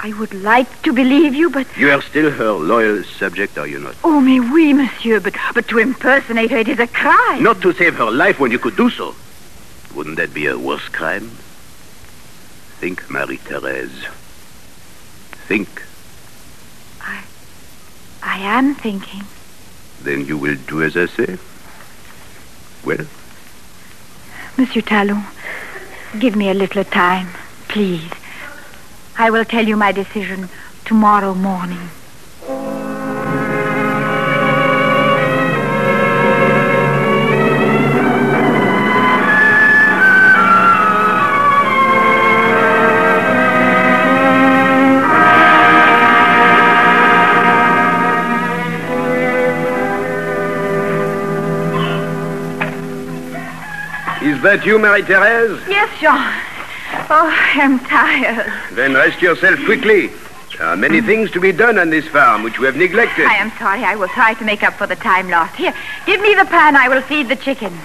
I 0.03 0.13
would 0.13 0.33
like 0.33 0.81
to 0.83 0.93
believe 0.93 1.35
you, 1.35 1.49
but 1.51 1.67
You 1.77 1.91
are 1.91 2.01
still 2.01 2.31
her 2.31 2.51
loyal 2.53 3.03
subject, 3.03 3.57
are 3.57 3.67
you 3.67 3.79
not? 3.79 3.95
oh, 4.03 4.19
mais 4.21 4.39
oui, 4.51 4.73
monsieur, 4.73 5.19
but 5.19 5.35
but 5.53 5.67
to 5.67 5.77
impersonate 5.79 6.49
her, 6.51 6.57
it 6.57 6.67
is 6.69 6.79
a 6.79 6.87
crime. 6.87 7.43
Not 7.43 7.61
to 7.61 7.73
save 7.73 7.95
her 7.95 8.09
life 8.09 8.39
when 8.39 8.51
you 8.51 8.57
could 8.59 8.75
do 8.75 8.89
so. 8.89 9.13
Wouldn't 9.95 10.17
that 10.17 10.33
be 10.33 10.47
a 10.47 10.57
worse 10.57 10.87
crime? 10.89 11.29
Think, 12.79 13.09
Marie-Therese. 13.09 14.05
Think. 15.47 15.83
I 17.01 17.23
I 18.23 18.37
am 18.39 18.75
thinking. 18.75 19.23
Then 20.01 20.25
you 20.25 20.37
will 20.37 20.55
do 20.67 20.81
as 20.81 20.95
I 20.97 21.05
say? 21.07 21.37
Well, 22.83 23.05
Monsieur 24.57 24.81
Talon, 24.81 25.23
give 26.19 26.35
me 26.35 26.49
a 26.49 26.53
little 26.53 26.83
time, 26.83 27.29
please. 27.67 28.09
I 29.17 29.29
will 29.29 29.45
tell 29.45 29.67
you 29.67 29.77
my 29.77 29.91
decision 29.91 30.49
tomorrow 30.85 31.33
morning. 31.35 31.89
Is 54.41 54.45
that 54.45 54.65
you, 54.65 54.79
Marie-Therese? 54.79 55.61
Yes, 55.69 55.85
Jean. 56.01 56.17
Oh, 57.13 57.29
I'm 57.53 57.77
tired. 57.77 58.51
Then 58.73 58.95
rest 58.95 59.21
yourself 59.21 59.63
quickly. 59.65 60.07
There 60.57 60.65
are 60.65 60.75
many 60.75 60.99
things 60.99 61.29
to 61.37 61.39
be 61.39 61.51
done 61.51 61.77
on 61.77 61.91
this 61.91 62.07
farm 62.07 62.41
which 62.41 62.57
we 62.57 62.65
have 62.65 62.75
neglected. 62.75 63.27
I 63.27 63.35
am 63.35 63.51
sorry. 63.59 63.83
I 63.83 63.93
will 63.95 64.07
try 64.07 64.33
to 64.33 64.43
make 64.43 64.63
up 64.63 64.73
for 64.73 64.87
the 64.87 64.95
time 64.95 65.29
lost. 65.29 65.55
Here, 65.57 65.75
give 66.07 66.19
me 66.21 66.33
the 66.33 66.45
pan. 66.45 66.75
I 66.75 66.89
will 66.89 67.03
feed 67.03 67.29
the 67.29 67.35
chickens. 67.35 67.77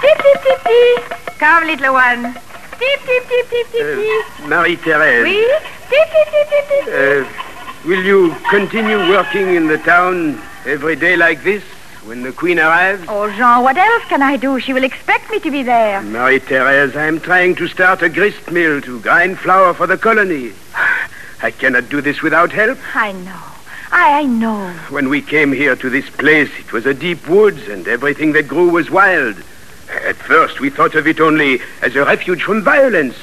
Tip, 0.00 0.18
tip, 0.22 0.42
tip, 0.44 0.62
tip. 0.62 1.38
Come, 1.42 1.66
little 1.66 1.94
one. 1.94 2.32
Tip, 2.78 3.00
tip, 3.02 3.26
tip, 3.26 3.50
tip, 3.50 3.66
tip, 3.72 3.86
tip. 3.98 4.24
Uh, 4.44 4.46
Marie-Therese, 4.46 5.24
Oui? 5.24 5.42
Tip, 5.90 6.08
tip, 6.14 6.28
tip, 6.30 6.48
tip, 6.48 6.68
tip, 6.68 6.84
tip. 6.84 7.26
uh, 7.26 7.88
will 7.88 8.04
you 8.04 8.36
continue 8.48 8.98
working 9.10 9.56
in 9.56 9.66
the 9.66 9.78
town 9.78 10.40
every 10.64 10.94
day 10.94 11.16
like 11.16 11.42
this 11.42 11.64
when 12.04 12.22
the 12.22 12.32
Queen 12.32 12.58
arrives? 12.58 13.04
Oh, 13.08 13.30
Jean, 13.30 13.62
what 13.62 13.76
else 13.76 14.04
can 14.04 14.22
I 14.22 14.36
do? 14.36 14.58
She 14.58 14.72
will 14.72 14.84
expect 14.84 15.30
me 15.30 15.38
to 15.40 15.50
be 15.50 15.62
there. 15.62 16.02
Marie-Therese, 16.02 16.96
I 16.96 17.06
am 17.06 17.20
trying 17.20 17.54
to 17.56 17.68
start 17.68 18.02
a 18.02 18.08
grist 18.08 18.50
mill 18.50 18.80
to 18.82 19.00
grind 19.00 19.38
flour 19.38 19.72
for 19.74 19.86
the 19.86 19.96
colony. 19.96 20.52
I 21.42 21.50
cannot 21.50 21.88
do 21.88 22.00
this 22.00 22.22
without 22.22 22.52
help. 22.52 22.78
I 22.94 23.12
know. 23.12 23.40
I, 23.92 24.20
I 24.20 24.24
know. 24.24 24.70
When 24.90 25.08
we 25.08 25.20
came 25.20 25.52
here 25.52 25.76
to 25.76 25.90
this 25.90 26.08
place, 26.08 26.50
it 26.58 26.72
was 26.72 26.86
a 26.86 26.94
deep 26.94 27.28
woods 27.28 27.68
and 27.68 27.86
everything 27.86 28.32
that 28.32 28.48
grew 28.48 28.70
was 28.70 28.90
wild. 28.90 29.36
At 30.04 30.16
first, 30.16 30.60
we 30.60 30.70
thought 30.70 30.94
of 30.94 31.06
it 31.06 31.20
only 31.20 31.60
as 31.82 31.94
a 31.94 32.04
refuge 32.04 32.42
from 32.42 32.62
violence. 32.62 33.16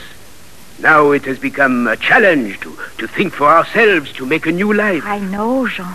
Now 0.80 1.12
it 1.12 1.26
has 1.26 1.40
become 1.40 1.88
a 1.88 1.98
challenge 1.98 2.60
to, 2.62 2.78
to 3.00 3.08
think 3.08 3.34
for 3.34 3.48
ourselves, 3.48 4.14
to 4.14 4.26
make 4.26 4.46
a 4.46 4.52
new 4.52 4.74
life. 4.74 5.04
I 5.04 5.20
know, 5.20 5.68
Jean. 5.68 5.88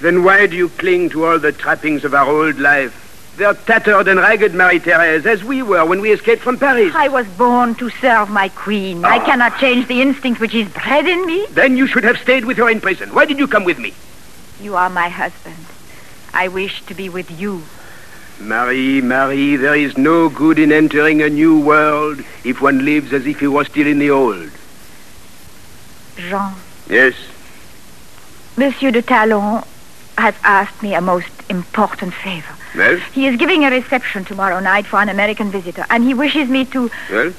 Then 0.00 0.22
why 0.24 0.46
do 0.46 0.56
you 0.56 0.68
cling 0.70 1.10
to 1.10 1.24
all 1.24 1.38
the 1.38 1.52
trappings 1.52 2.04
of 2.04 2.14
our 2.14 2.28
old 2.28 2.58
life? 2.58 3.00
They're 3.36 3.54
tattered 3.54 4.06
and 4.06 4.20
ragged, 4.20 4.54
Marie-Therese, 4.54 5.26
as 5.26 5.42
we 5.42 5.60
were 5.62 5.84
when 5.84 6.00
we 6.00 6.12
escaped 6.12 6.42
from 6.42 6.56
Paris. 6.58 6.94
I 6.94 7.08
was 7.08 7.26
born 7.26 7.74
to 7.76 7.90
serve 7.90 8.30
my 8.30 8.48
queen. 8.48 9.04
I 9.04 9.18
Ah. 9.18 9.24
cannot 9.24 9.58
change 9.58 9.88
the 9.88 10.00
instinct 10.02 10.40
which 10.40 10.54
is 10.54 10.68
bred 10.68 11.06
in 11.08 11.26
me. 11.26 11.46
Then 11.50 11.76
you 11.76 11.86
should 11.88 12.04
have 12.04 12.18
stayed 12.18 12.44
with 12.44 12.58
her 12.58 12.68
in 12.70 12.80
prison. 12.80 13.12
Why 13.12 13.24
did 13.24 13.38
you 13.38 13.48
come 13.48 13.64
with 13.64 13.78
me? 13.78 13.92
You 14.60 14.76
are 14.76 14.88
my 14.88 15.08
husband. 15.08 15.66
I 16.32 16.46
wish 16.48 16.82
to 16.86 16.94
be 16.94 17.08
with 17.08 17.30
you. 17.40 17.62
Marie, 18.40 19.00
Marie, 19.00 19.56
there 19.56 19.74
is 19.74 19.96
no 19.98 20.28
good 20.28 20.58
in 20.58 20.70
entering 20.72 21.20
a 21.22 21.28
new 21.28 21.58
world 21.58 22.20
if 22.44 22.60
one 22.60 22.84
lives 22.84 23.12
as 23.12 23.26
if 23.26 23.40
he 23.40 23.46
was 23.48 23.66
still 23.68 23.86
in 23.86 23.98
the 23.98 24.10
old. 24.10 24.50
Jean, 26.16 26.54
Yes, 26.88 27.14
Monsieur 28.56 28.90
de 28.92 29.02
Talon 29.02 29.64
has 30.18 30.34
asked 30.44 30.82
me 30.82 30.94
a 30.94 31.00
most 31.00 31.28
important 31.48 32.14
favor. 32.14 32.54
well, 32.76 32.98
He 33.12 33.26
is 33.26 33.36
giving 33.36 33.64
a 33.64 33.70
reception 33.70 34.24
tomorrow 34.24 34.60
night 34.60 34.86
for 34.86 35.00
an 35.00 35.08
American 35.08 35.50
visitor, 35.50 35.84
and 35.90 36.04
he 36.04 36.14
wishes 36.14 36.48
me 36.48 36.64
to 36.66 36.90
well. 37.10 37.32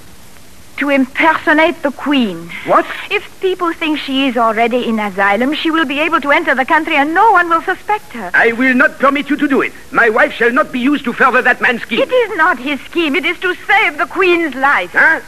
to 0.77 0.89
impersonate 0.89 1.81
the 1.83 1.91
queen. 1.91 2.49
What? 2.65 2.85
If 3.09 3.23
people 3.39 3.71
think 3.73 3.97
she 3.97 4.27
is 4.27 4.35
already 4.35 4.89
in 4.89 4.99
asylum, 4.99 5.53
she 5.55 5.71
will 5.71 5.85
be 5.85 5.99
able 6.01 6.19
to 6.21 6.31
enter 6.31 6.53
the 6.53 6.65
country 6.65 6.95
and 6.97 7.13
no 7.13 7.31
one 7.31 7.49
will 7.49 7.61
suspect 7.61 8.11
her. 8.11 8.29
I 8.33 8.51
will 8.51 8.73
not 8.75 8.99
permit 8.99 9.29
you 9.29 9.37
to 9.37 9.47
do 9.47 9.61
it. 9.61 9.71
My 9.91 10.09
wife 10.09 10.33
shall 10.33 10.51
not 10.51 10.73
be 10.73 10.79
used 10.79 11.05
to 11.05 11.13
further 11.13 11.41
that 11.43 11.61
man's 11.61 11.81
scheme. 11.83 12.01
It 12.01 12.11
is 12.11 12.37
not 12.37 12.59
his 12.59 12.81
scheme. 12.81 13.15
It 13.15 13.23
is 13.25 13.39
to 13.39 13.55
save 13.55 13.97
the 13.97 14.05
queen's 14.05 14.53
life. 14.55 14.91
Huh? 14.91 15.21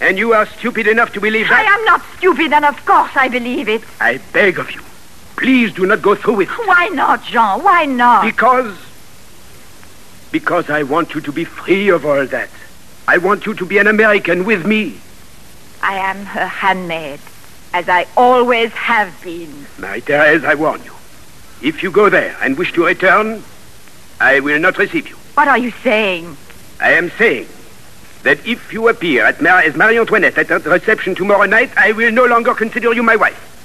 And 0.00 0.16
you 0.18 0.32
are 0.32 0.46
stupid 0.46 0.86
enough 0.86 1.12
to 1.12 1.20
believe 1.20 1.48
that? 1.48 1.66
I 1.66 1.74
am 1.74 1.84
not 1.84 2.02
stupid, 2.16 2.52
and 2.52 2.64
of 2.64 2.82
course 2.86 3.12
I 3.16 3.28
believe 3.28 3.68
it. 3.68 3.82
I 4.00 4.18
beg 4.32 4.58
of 4.58 4.70
you. 4.70 4.80
Please 5.36 5.72
do 5.72 5.86
not 5.86 6.02
go 6.02 6.14
through 6.14 6.34
with 6.36 6.50
it. 6.50 6.66
Why 6.66 6.88
not, 6.88 7.22
Jean? 7.24 7.62
Why 7.62 7.84
not? 7.84 8.24
Because. 8.24 8.76
Because 10.32 10.70
I 10.70 10.82
want 10.82 11.14
you 11.14 11.20
to 11.20 11.32
be 11.32 11.44
free 11.44 11.88
of 11.88 12.04
all 12.04 12.26
that. 12.26 12.48
I 13.06 13.18
want 13.18 13.46
you 13.46 13.54
to 13.54 13.64
be 13.66 13.78
an 13.78 13.86
American 13.86 14.44
with 14.44 14.66
me. 14.66 14.98
I 15.82 15.94
am 15.98 16.24
her 16.24 16.46
handmaid, 16.46 17.20
as 17.72 17.88
I 17.88 18.06
always 18.16 18.72
have 18.72 19.12
been. 19.22 19.66
Marie 19.78 20.00
Therese, 20.00 20.42
I 20.44 20.54
warn 20.54 20.82
you. 20.82 20.92
If 21.62 21.82
you 21.82 21.90
go 21.90 22.08
there 22.08 22.36
and 22.40 22.58
wish 22.58 22.72
to 22.72 22.84
return, 22.86 23.42
I 24.20 24.40
will 24.40 24.58
not 24.58 24.78
receive 24.78 25.08
you. 25.08 25.16
What 25.34 25.48
are 25.48 25.58
you 25.58 25.70
saying? 25.82 26.36
I 26.80 26.92
am 26.92 27.10
saying 27.10 27.46
that 28.24 28.44
if 28.46 28.72
you 28.72 28.88
appear 28.88 29.24
at 29.24 29.40
Mar- 29.40 29.60
as 29.60 29.76
Marie 29.76 29.98
Antoinette 29.98 30.36
at 30.38 30.48
the 30.48 30.70
reception 30.70 31.14
tomorrow 31.14 31.44
night, 31.44 31.70
I 31.76 31.92
will 31.92 32.10
no 32.10 32.24
longer 32.24 32.54
consider 32.54 32.92
you 32.92 33.02
my 33.02 33.16
wife. 33.16 33.55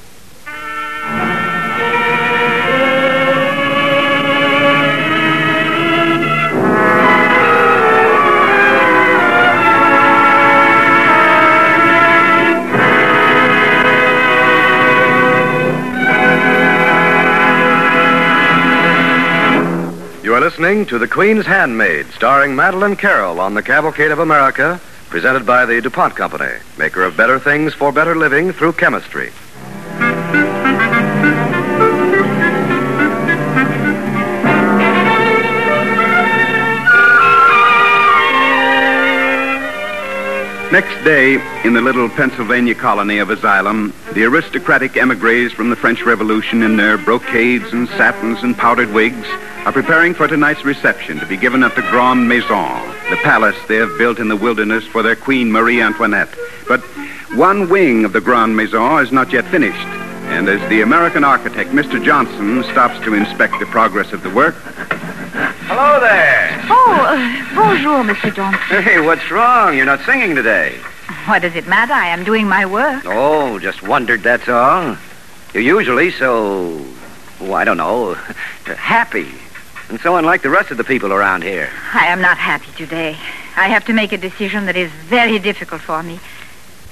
Are 20.41 20.45
listening 20.45 20.87
to 20.87 20.97
The 20.97 21.07
Queen's 21.07 21.45
Handmaid, 21.45 22.07
starring 22.13 22.55
Madeleine 22.55 22.95
Carroll 22.95 23.39
on 23.39 23.53
the 23.53 23.61
Cavalcade 23.61 24.09
of 24.09 24.17
America, 24.17 24.81
presented 25.07 25.45
by 25.45 25.67
the 25.67 25.79
DuPont 25.79 26.15
Company, 26.15 26.57
maker 26.79 27.03
of 27.03 27.15
better 27.15 27.37
things 27.37 27.75
for 27.75 27.91
better 27.91 28.15
living 28.15 28.51
through 28.51 28.73
chemistry. 28.73 29.31
Next 40.71 41.03
day, 41.03 41.33
in 41.65 41.73
the 41.73 41.81
little 41.81 42.07
Pennsylvania 42.07 42.73
colony 42.73 43.17
of 43.17 43.29
Asylum, 43.29 43.93
the 44.13 44.23
aristocratic 44.23 44.95
emigres 44.95 45.51
from 45.51 45.69
the 45.69 45.75
French 45.75 46.01
Revolution 46.03 46.63
in 46.63 46.77
their 46.77 46.97
brocades 46.97 47.73
and 47.73 47.89
satins 47.89 48.41
and 48.41 48.57
powdered 48.57 48.89
wigs 48.93 49.27
are 49.65 49.73
preparing 49.73 50.13
for 50.13 50.29
tonight's 50.29 50.63
reception 50.63 51.19
to 51.19 51.25
be 51.25 51.35
given 51.35 51.61
at 51.63 51.75
the 51.75 51.81
Grande 51.81 52.25
Maison, 52.25 52.89
the 53.09 53.17
palace 53.17 53.57
they 53.67 53.75
have 53.75 53.97
built 53.97 54.17
in 54.17 54.29
the 54.29 54.37
wilderness 54.37 54.85
for 54.87 55.03
their 55.03 55.17
Queen 55.17 55.51
Marie 55.51 55.81
Antoinette. 55.81 56.33
But 56.69 56.79
one 57.35 57.67
wing 57.67 58.05
of 58.05 58.13
the 58.13 58.21
Grande 58.21 58.55
Maison 58.55 59.03
is 59.03 59.11
not 59.11 59.33
yet 59.33 59.45
finished. 59.47 60.00
And 60.31 60.47
as 60.49 60.67
the 60.69 60.81
American 60.81 61.23
architect, 61.23 61.71
Mr. 61.71 62.03
Johnson, 62.03 62.63
stops 62.63 63.03
to 63.03 63.13
inspect 63.13 63.59
the 63.59 63.65
progress 63.65 64.11
of 64.13 64.23
the 64.23 64.29
work, 64.29 64.55
Hello 65.33 65.99
there. 66.01 66.59
Oh, 66.69 66.97
uh, 66.99 67.55
bonjour, 67.55 68.03
Mr. 68.03 68.35
Johnson. 68.35 68.83
Hey, 68.83 68.99
what's 68.99 69.31
wrong? 69.31 69.77
You're 69.77 69.85
not 69.85 70.01
singing 70.01 70.35
today. 70.35 70.77
What 71.25 71.41
does 71.41 71.55
it 71.55 71.65
matter? 71.67 71.93
I 71.93 72.07
am 72.07 72.25
doing 72.25 72.47
my 72.47 72.65
work. 72.65 73.03
Oh, 73.05 73.57
just 73.59 73.81
wondered, 73.81 74.21
that's 74.21 74.49
all. 74.49 74.97
You're 75.53 75.63
usually 75.63 76.11
so, 76.11 76.85
oh, 77.39 77.53
I 77.53 77.63
don't 77.63 77.77
know, 77.77 78.13
happy. 78.65 79.31
And 79.89 79.99
so 80.01 80.17
unlike 80.17 80.41
the 80.41 80.49
rest 80.49 80.71
of 80.71 80.77
the 80.77 80.83
people 80.83 81.13
around 81.13 81.43
here. 81.43 81.69
I 81.93 82.07
am 82.07 82.21
not 82.21 82.37
happy 82.37 82.71
today. 82.75 83.17
I 83.55 83.67
have 83.67 83.85
to 83.85 83.93
make 83.93 84.11
a 84.11 84.17
decision 84.17 84.65
that 84.65 84.75
is 84.75 84.91
very 84.91 85.39
difficult 85.39 85.81
for 85.81 86.03
me. 86.03 86.19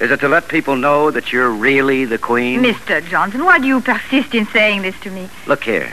Is 0.00 0.10
it 0.10 0.20
to 0.20 0.28
let 0.28 0.48
people 0.48 0.76
know 0.76 1.10
that 1.10 1.30
you're 1.30 1.50
really 1.50 2.06
the 2.06 2.16
queen? 2.16 2.62
Mr. 2.62 3.06
Johnson, 3.06 3.44
why 3.44 3.58
do 3.58 3.66
you 3.66 3.82
persist 3.82 4.34
in 4.34 4.46
saying 4.46 4.80
this 4.80 4.98
to 5.00 5.10
me? 5.10 5.28
Look 5.46 5.62
here. 5.64 5.92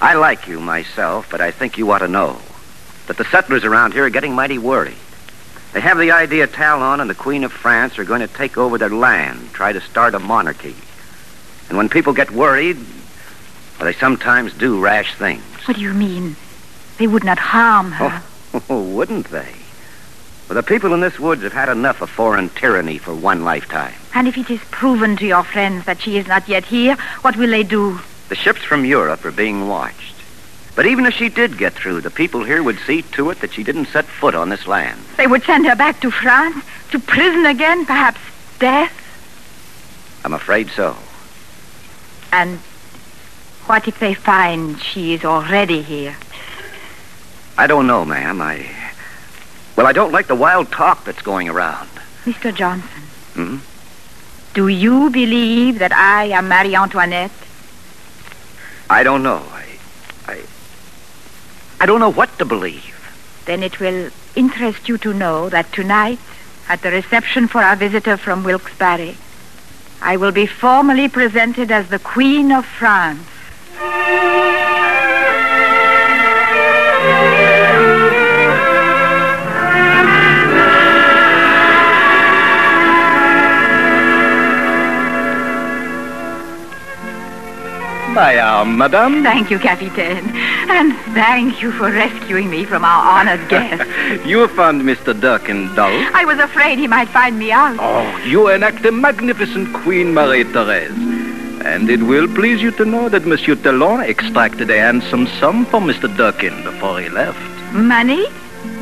I 0.00 0.14
like 0.14 0.48
you 0.48 0.60
myself, 0.60 1.28
but 1.30 1.42
I 1.42 1.50
think 1.50 1.76
you 1.76 1.90
ought 1.90 1.98
to 1.98 2.08
know 2.08 2.40
that 3.06 3.18
the 3.18 3.24
settlers 3.24 3.64
around 3.64 3.92
here 3.92 4.04
are 4.04 4.10
getting 4.10 4.34
mighty 4.34 4.56
worried. 4.56 4.96
They 5.74 5.80
have 5.80 5.98
the 5.98 6.12
idea 6.12 6.46
Talon 6.46 7.00
and 7.00 7.10
the 7.10 7.14
Queen 7.14 7.44
of 7.44 7.52
France 7.52 7.98
are 7.98 8.04
going 8.04 8.22
to 8.22 8.28
take 8.28 8.56
over 8.56 8.78
their 8.78 8.88
land, 8.88 9.52
try 9.52 9.74
to 9.74 9.80
start 9.82 10.14
a 10.14 10.18
monarchy. 10.18 10.74
And 11.68 11.76
when 11.76 11.90
people 11.90 12.14
get 12.14 12.30
worried, 12.30 12.78
well, 13.78 13.84
they 13.84 13.92
sometimes 13.92 14.54
do 14.54 14.80
rash 14.80 15.14
things. 15.16 15.42
What 15.66 15.76
do 15.76 15.82
you 15.82 15.92
mean? 15.92 16.36
They 16.96 17.06
would 17.06 17.24
not 17.24 17.38
harm 17.38 17.92
her. 17.92 18.22
Oh, 18.70 18.82
wouldn't 18.94 19.28
they? 19.28 19.52
The 20.48 20.62
people 20.62 20.94
in 20.94 21.00
this 21.00 21.18
woods 21.18 21.42
have 21.42 21.52
had 21.52 21.68
enough 21.68 22.00
of 22.00 22.08
foreign 22.08 22.48
tyranny 22.48 22.98
for 22.98 23.14
one 23.14 23.44
lifetime. 23.44 23.92
And 24.14 24.26
if 24.26 24.38
it 24.38 24.48
is 24.48 24.60
proven 24.70 25.16
to 25.18 25.26
your 25.26 25.44
friends 25.44 25.84
that 25.84 26.00
she 26.00 26.16
is 26.16 26.26
not 26.26 26.48
yet 26.48 26.64
here, 26.64 26.96
what 27.20 27.36
will 27.36 27.50
they 27.50 27.62
do? 27.62 28.00
The 28.30 28.36
ships 28.36 28.62
from 28.62 28.84
Europe 28.84 29.24
are 29.24 29.30
being 29.30 29.68
watched. 29.68 30.14
But 30.74 30.86
even 30.86 31.04
if 31.04 31.14
she 31.14 31.28
did 31.28 31.58
get 31.58 31.74
through, 31.74 32.00
the 32.00 32.10
people 32.10 32.44
here 32.44 32.62
would 32.62 32.78
see 32.80 33.02
to 33.02 33.30
it 33.30 33.40
that 33.40 33.52
she 33.52 33.64
didn't 33.64 33.86
set 33.86 34.04
foot 34.04 34.34
on 34.34 34.48
this 34.48 34.66
land. 34.66 35.00
They 35.16 35.26
would 35.26 35.42
send 35.42 35.66
her 35.66 35.76
back 35.76 36.00
to 36.00 36.10
France, 36.10 36.64
to 36.90 36.98
prison 36.98 37.44
again, 37.46 37.84
perhaps 37.84 38.20
death. 38.58 38.92
I'm 40.24 40.34
afraid 40.34 40.70
so. 40.70 40.96
And 42.32 42.58
what 43.66 43.88
if 43.88 43.98
they 43.98 44.14
find 44.14 44.80
she 44.80 45.14
is 45.14 45.24
already 45.24 45.82
here? 45.82 46.16
I 47.58 47.66
don't 47.66 47.86
know, 47.86 48.04
ma'am. 48.04 48.40
I. 48.40 48.85
Well, 49.76 49.86
I 49.86 49.92
don't 49.92 50.12
like 50.12 50.26
the 50.26 50.34
wild 50.34 50.72
talk 50.72 51.04
that's 51.04 51.22
going 51.22 51.48
around. 51.48 51.88
Mr. 52.24 52.52
Johnson, 52.54 53.02
Hmm? 53.34 53.58
do 54.54 54.68
you 54.68 55.10
believe 55.10 55.78
that 55.80 55.92
I 55.92 56.24
am 56.26 56.48
Marie 56.48 56.74
Antoinette? 56.74 57.30
I 58.88 59.02
don't 59.02 59.22
know. 59.22 59.42
I. 59.52 59.64
I. 60.26 60.40
I 61.80 61.86
don't 61.86 62.00
know 62.00 62.08
what 62.12 62.38
to 62.38 62.44
believe. 62.46 62.94
Then 63.44 63.62
it 63.62 63.78
will 63.78 64.10
interest 64.34 64.88
you 64.88 64.96
to 64.98 65.12
know 65.12 65.48
that 65.50 65.70
tonight, 65.72 66.18
at 66.68 66.80
the 66.82 66.90
reception 66.90 67.46
for 67.48 67.60
our 67.62 67.76
visitor 67.76 68.16
from 68.16 68.42
Wilkes-Barre, 68.44 69.14
I 70.00 70.16
will 70.16 70.32
be 70.32 70.46
formally 70.46 71.08
presented 71.08 71.70
as 71.70 71.88
the 71.88 71.98
Queen 71.98 72.50
of 72.50 72.64
France. 72.64 73.26
My 88.16 88.32
am, 88.32 88.78
madame. 88.78 89.22
Thank 89.22 89.50
you, 89.50 89.58
Capitaine. 89.58 90.24
And 90.70 90.94
thank 91.14 91.60
you 91.60 91.70
for 91.70 91.90
rescuing 91.92 92.48
me 92.48 92.64
from 92.64 92.82
our 92.82 93.20
honored 93.20 93.46
guest. 93.50 94.26
You 94.26 94.48
found 94.48 94.80
Mr. 94.82 95.12
Durkin 95.20 95.74
dull. 95.74 95.92
I 96.14 96.24
was 96.24 96.38
afraid 96.38 96.78
he 96.78 96.86
might 96.86 97.08
find 97.10 97.38
me 97.38 97.52
out. 97.52 97.76
Oh, 97.78 98.16
you 98.24 98.48
enact 98.48 98.86
a 98.86 98.90
magnificent 98.90 99.70
Queen 99.74 100.14
Marie-Therese. 100.14 100.92
And 101.66 101.90
it 101.90 102.02
will 102.04 102.26
please 102.34 102.62
you 102.62 102.70
to 102.72 102.86
know 102.86 103.10
that 103.10 103.26
Monsieur 103.26 103.54
Talon 103.54 104.00
extracted 104.00 104.70
a 104.70 104.78
handsome 104.78 105.26
sum 105.38 105.66
for 105.66 105.80
Mr. 105.80 106.08
Durkin 106.16 106.62
before 106.62 106.98
he 107.00 107.10
left. 107.10 107.38
Money? 107.74 108.26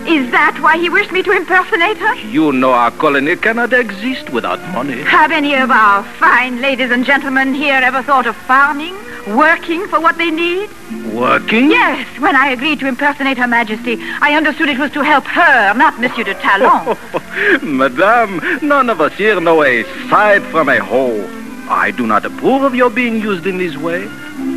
Is 0.06 0.30
that 0.32 0.58
why 0.60 0.76
he 0.76 0.90
wished 0.90 1.12
me 1.12 1.22
to 1.22 1.30
impersonate 1.32 1.96
her? 1.96 2.14
You 2.16 2.52
know 2.52 2.72
our 2.72 2.90
colony 2.90 3.36
cannot 3.36 3.72
exist 3.72 4.28
without 4.30 4.60
money. 4.72 5.00
Have 5.02 5.32
any 5.32 5.54
of 5.54 5.70
our 5.70 6.02
fine 6.18 6.60
ladies 6.60 6.90
and 6.90 7.06
gentlemen 7.06 7.54
here 7.54 7.80
ever 7.82 8.02
thought 8.02 8.26
of 8.26 8.36
farming? 8.36 8.94
Working 9.34 9.86
for 9.88 10.00
what 10.00 10.18
they 10.18 10.30
need? 10.30 10.68
Working? 11.14 11.70
Yes, 11.70 12.06
when 12.20 12.36
I 12.36 12.48
agreed 12.48 12.80
to 12.80 12.86
impersonate 12.86 13.38
Her 13.38 13.46
Majesty, 13.46 13.96
I 14.20 14.34
understood 14.34 14.68
it 14.68 14.78
was 14.78 14.90
to 14.92 15.02
help 15.02 15.24
her, 15.24 15.72
not 15.74 15.98
Monsieur 15.98 16.24
de 16.24 16.34
Talon. 16.34 16.96
Madame, 17.78 18.40
none 18.60 18.90
of 18.90 19.00
us 19.00 19.14
here 19.14 19.40
know 19.40 19.62
a 19.64 19.84
side 20.10 20.42
from 20.44 20.68
a 20.68 20.78
hoe. 20.78 21.26
I 21.70 21.92
do 21.92 22.06
not 22.06 22.26
approve 22.26 22.62
of 22.62 22.74
your 22.74 22.90
being 22.90 23.20
used 23.22 23.46
in 23.46 23.56
this 23.56 23.74
way, 23.78 24.06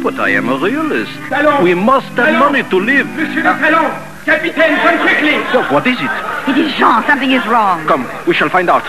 but 0.03 0.19
I 0.19 0.29
am 0.29 0.49
a 0.49 0.57
realist. 0.57 1.11
Talon! 1.29 1.63
We 1.63 1.73
must 1.73 2.07
have 2.07 2.17
Talon! 2.17 2.39
money 2.39 2.63
to 2.69 2.77
live. 2.77 3.07
Monsieur 3.07 3.43
de 3.43 3.59
Talon! 3.59 4.06
Capitaine, 4.27 4.75
come 4.83 4.99
quickly! 4.99 5.39
So, 5.53 5.63
what 5.73 5.87
is 5.87 5.95
it? 6.01 6.11
It 6.51 6.57
is 6.57 6.75
Jean. 6.75 7.01
Something 7.07 7.31
is 7.31 7.47
wrong. 7.47 7.87
Come, 7.87 8.05
we 8.27 8.33
shall 8.33 8.49
find 8.49 8.69
out. 8.69 8.83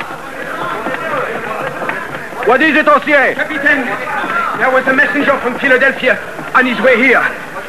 What 2.49 2.61
is 2.61 2.75
it, 2.75 2.87
Haussier? 2.87 3.37
Capitaine, 3.37 3.87
there 4.59 4.73
was 4.73 4.85
a 4.89 4.93
messenger 4.93 5.39
from 5.39 5.57
Philadelphia 5.61 6.19
on 6.57 6.67
his 6.67 6.81
way 6.81 6.97
here. 6.97 7.21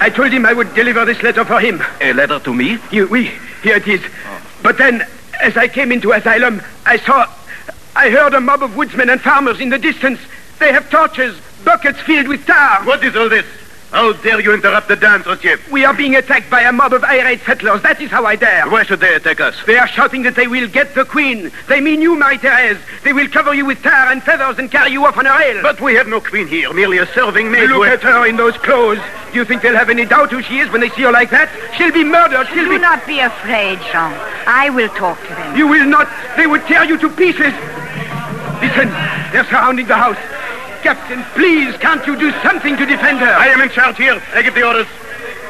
I 0.01 0.09
told 0.09 0.31
him 0.31 0.47
I 0.47 0.53
would 0.53 0.73
deliver 0.73 1.05
this 1.05 1.21
letter 1.21 1.45
for 1.45 1.59
him. 1.59 1.83
A 2.01 2.11
letter 2.13 2.39
to 2.39 2.53
me? 2.55 2.79
You, 2.89 3.07
oui, 3.07 3.37
here 3.61 3.75
it 3.75 3.87
is. 3.87 4.01
Oh. 4.01 4.41
But 4.63 4.79
then, 4.79 5.05
as 5.39 5.55
I 5.55 5.67
came 5.67 5.91
into 5.91 6.11
asylum, 6.11 6.63
I 6.87 6.97
saw, 6.97 7.31
I 7.95 8.09
heard 8.09 8.33
a 8.33 8.41
mob 8.41 8.63
of 8.63 8.75
woodsmen 8.75 9.11
and 9.11 9.21
farmers 9.21 9.59
in 9.59 9.69
the 9.69 9.77
distance. 9.77 10.19
They 10.57 10.71
have 10.71 10.89
torches, 10.89 11.39
buckets 11.63 11.99
filled 12.01 12.29
with 12.29 12.47
tar. 12.47 12.83
What 12.85 13.03
is 13.03 13.15
all 13.15 13.29
this? 13.29 13.45
How 13.91 14.13
dare 14.13 14.39
you 14.39 14.53
interrupt 14.53 14.87
the 14.87 14.95
dance, 14.95 15.25
Monsieur? 15.25 15.57
We 15.71 15.83
are 15.83 15.95
being 15.95 16.15
attacked 16.15 16.47
by 16.51 16.61
a 16.61 16.71
mob 16.71 16.93
of 16.93 17.03
irate 17.03 17.41
settlers. 17.43 17.81
That 17.81 17.99
is 17.99 18.11
how 18.11 18.23
I 18.23 18.35
dare. 18.35 18.69
Why 18.69 18.83
should 18.83 18.99
they 18.99 19.15
attack 19.15 19.39
us? 19.41 19.55
They 19.65 19.79
are 19.79 19.87
shouting 19.87 20.21
that 20.23 20.35
they 20.35 20.45
will 20.45 20.67
get 20.67 20.93
the 20.93 21.05
queen. 21.05 21.51
They 21.67 21.81
mean 21.81 21.99
you, 21.99 22.15
Marie-Thérèse. 22.15 22.77
They 23.03 23.13
will 23.13 23.27
cover 23.29 23.55
you 23.55 23.65
with 23.65 23.81
tar 23.81 24.11
and 24.11 24.21
feathers 24.21 24.59
and 24.59 24.69
carry 24.69 24.91
you 24.91 25.05
off 25.07 25.17
on 25.17 25.25
a 25.25 25.31
rail. 25.35 25.63
But 25.63 25.81
we 25.81 25.95
have 25.95 26.07
no 26.07 26.21
queen 26.21 26.47
here, 26.47 26.71
merely 26.71 26.99
a 26.99 27.07
serving 27.07 27.51
maid. 27.51 27.61
Look 27.69 27.77
who- 27.77 27.83
at 27.85 28.03
her 28.03 28.27
in 28.27 28.37
those 28.37 28.55
clothes. 28.57 28.99
Do 29.33 29.39
you 29.39 29.45
think 29.45 29.63
they'll 29.63 29.75
have 29.75 29.89
any 29.89 30.05
doubt 30.05 30.29
who 30.31 30.43
she 30.43 30.59
is 30.59 30.69
when 30.69 30.81
they 30.81 30.89
see 30.89 31.01
her 31.01 31.11
like 31.11 31.31
that? 31.31 31.49
She'll 31.75 31.91
be 31.91 32.03
murdered. 32.03 32.47
She'll 32.47 32.57
be... 32.57 32.61
Do 32.65 32.69
be... 32.69 32.77
not 32.77 33.05
be 33.07 33.19
afraid, 33.19 33.79
Jean. 33.91 34.13
I 34.45 34.69
will 34.69 34.89
talk 34.89 35.19
to 35.23 35.29
them. 35.29 35.57
You 35.57 35.67
will 35.67 35.85
not. 35.85 36.07
They 36.37 36.45
would 36.45 36.61
tear 36.67 36.83
you 36.83 36.97
to 36.99 37.09
pieces. 37.09 37.53
Listen, 38.61 38.89
they're 39.33 39.45
surrounding 39.49 39.87
the 39.87 39.95
house. 39.95 40.17
Captain, 40.81 41.23
please, 41.35 41.75
can't 41.77 42.05
you 42.07 42.15
do 42.15 42.31
something 42.41 42.77
to 42.77 42.85
defend 42.85 43.19
her? 43.19 43.27
I 43.27 43.47
am 43.47 43.61
in 43.61 43.69
charge 43.69 43.97
here. 43.97 44.21
I 44.33 44.41
give 44.41 44.55
the 44.55 44.63
orders. 44.65 44.87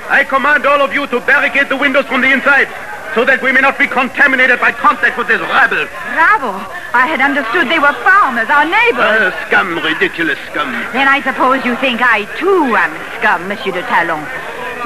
I 0.10 0.24
command 0.24 0.66
all 0.66 0.82
of 0.82 0.94
you 0.94 1.06
to 1.08 1.20
barricade 1.22 1.70
the 1.70 1.78
windows 1.78 2.06
from 2.06 2.22
the 2.22 2.32
inside, 2.32 2.68
so 3.14 3.24
that 3.26 3.42
we 3.42 3.52
may 3.52 3.62
not 3.62 3.78
be 3.78 3.86
contaminated 3.86 4.60
by 4.60 4.72
contact 4.72 5.18
with 5.18 5.28
this 5.28 5.40
rabble. 5.42 5.86
Rabble? 6.18 6.58
I 6.98 7.06
had 7.06 7.22
understood 7.22 7.70
they 7.70 7.78
were 7.78 7.94
farmers, 8.02 8.50
our 8.50 8.66
neighbors. 8.66 9.30
Uh, 9.30 9.46
scum, 9.46 9.78
ridiculous 9.86 10.40
scum. 10.50 10.74
Then 10.98 11.08
I 11.08 11.22
suppose 11.22 11.64
you 11.64 11.76
think 11.78 12.02
I, 12.02 12.26
too, 12.42 12.74
am 12.74 12.90
scum, 13.22 13.48
Monsieur 13.48 13.72
de 13.72 13.86
Talon. 13.86 14.26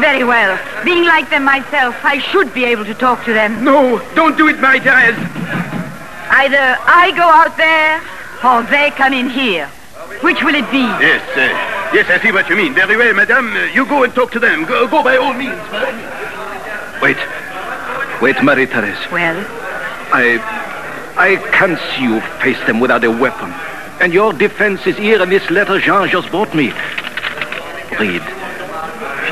Very 0.01 0.23
well. 0.27 0.59
Being 0.83 1.05
like 1.05 1.29
them 1.29 1.45
myself, 1.45 1.95
I 2.03 2.19
should 2.19 2.53
be 2.53 2.65
able 2.65 2.83
to 2.83 2.93
talk 2.93 3.23
to 3.25 3.33
them. 3.33 3.63
No, 3.63 4.03
don't 4.15 4.35
do 4.37 4.49
it, 4.49 4.59
Marie-Thérèse. 4.59 5.15
Either 6.35 6.77
I 6.83 7.13
go 7.15 7.23
out 7.23 7.55
there, 7.55 8.03
or 8.43 8.63
they 8.67 8.91
come 8.91 9.13
in 9.13 9.29
here. 9.29 9.69
Which 10.23 10.41
will 10.41 10.55
it 10.55 10.71
be? 10.71 10.79
Yes, 11.03 11.21
uh, 11.35 11.93
yes, 11.93 12.09
I 12.09 12.17
see 12.23 12.31
what 12.31 12.47
you 12.47 12.55
mean. 12.55 12.73
Very 12.73 12.95
well, 12.95 13.13
madame. 13.13 13.51
Uh, 13.51 13.65
you 13.65 13.85
go 13.85 14.03
and 14.03 14.15
talk 14.15 14.31
to 14.31 14.39
them. 14.39 14.63
Go, 14.63 14.87
go 14.87 15.03
by 15.03 15.17
all 15.17 15.33
means. 15.33 15.59
Wait. 17.01 17.17
Wait, 18.21 18.41
Marie-Therese. 18.41 19.11
Well, 19.11 19.35
I... 20.13 20.39
I 21.15 21.35
can't 21.51 21.77
see 21.77 22.03
you 22.03 22.21
face 22.41 22.57
them 22.65 22.79
without 22.79 23.03
a 23.03 23.11
weapon. 23.11 23.51
And 23.99 24.13
your 24.13 24.31
defense 24.31 24.87
is 24.87 24.95
here 24.95 25.21
in 25.21 25.29
this 25.29 25.47
letter 25.51 25.77
Jean 25.79 26.07
just 26.07 26.29
brought 26.31 26.55
me. 26.55 26.71
Read. 27.99 28.23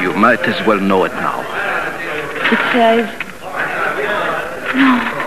You 0.01 0.13
might 0.13 0.41
as 0.41 0.67
well 0.67 0.79
know 0.79 1.05
it 1.05 1.13
now. 1.13 1.39
it 2.51 2.59
says... 2.73 3.07
No. 4.75 5.07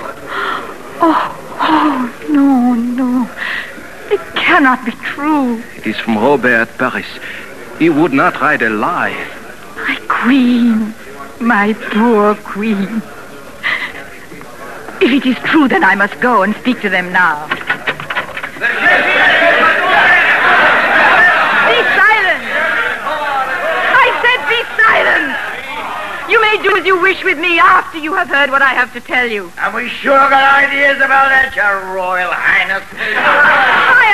Oh, 1.06 1.36
oh, 1.60 2.24
cannot 4.54 4.84
be 4.84 4.92
true. 4.92 5.60
It 5.74 5.84
is 5.84 5.96
from 5.98 6.16
Robert 6.16 6.54
at 6.54 6.78
Paris. 6.78 7.10
He 7.80 7.90
would 7.90 8.12
not 8.12 8.40
write 8.40 8.62
a 8.62 8.70
lie. 8.70 9.18
My 9.74 9.98
queen. 10.06 10.94
My 11.40 11.72
poor 11.90 12.36
queen. 12.36 13.02
If 15.02 15.10
it 15.10 15.26
is 15.26 15.36
true, 15.50 15.66
then 15.66 15.82
I 15.82 15.96
must 15.96 16.20
go 16.20 16.44
and 16.44 16.54
speak 16.54 16.80
to 16.82 16.88
them 16.88 17.12
now. 17.12 17.48
Be 17.48 17.56
silent! 21.98 22.42
I 24.02 24.06
said 24.22 24.40
be 24.54 24.60
silent! 24.78 25.34
You 26.30 26.40
may 26.40 26.62
do 26.62 26.76
as 26.78 26.86
you 26.86 27.02
wish 27.02 27.24
with 27.24 27.40
me 27.40 27.58
after 27.58 27.98
you 27.98 28.14
have 28.14 28.28
heard 28.28 28.50
what 28.50 28.62
I 28.62 28.70
have 28.70 28.92
to 28.92 29.00
tell 29.00 29.26
you. 29.26 29.50
And 29.58 29.74
we 29.74 29.88
sure 29.88 30.14
got 30.30 30.62
ideas 30.62 30.98
about 30.98 31.28
that, 31.34 31.56
Your 31.58 31.92
Royal 31.92 32.30
Highness. 32.30 32.84
I 32.94 34.06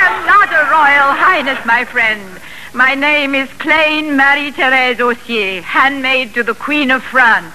Royal 0.71 1.11
Highness, 1.11 1.65
my 1.65 1.83
friend. 1.83 2.39
My 2.73 2.95
name 2.95 3.35
is 3.35 3.49
Plain 3.59 4.15
Marie-Thérèse 4.15 4.99
Haussier, 4.99 5.61
handmaid 5.61 6.33
to 6.33 6.43
the 6.43 6.53
Queen 6.53 6.91
of 6.91 7.03
France. 7.03 7.53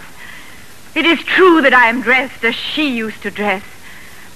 It 0.94 1.07
is 1.07 1.20
true 1.20 1.62
that 1.62 1.72
I 1.72 1.88
am 1.88 2.02
dressed 2.02 2.44
as 2.44 2.55
she 2.55 2.94
used 2.94 3.22
to 3.22 3.31
dress, 3.31 3.64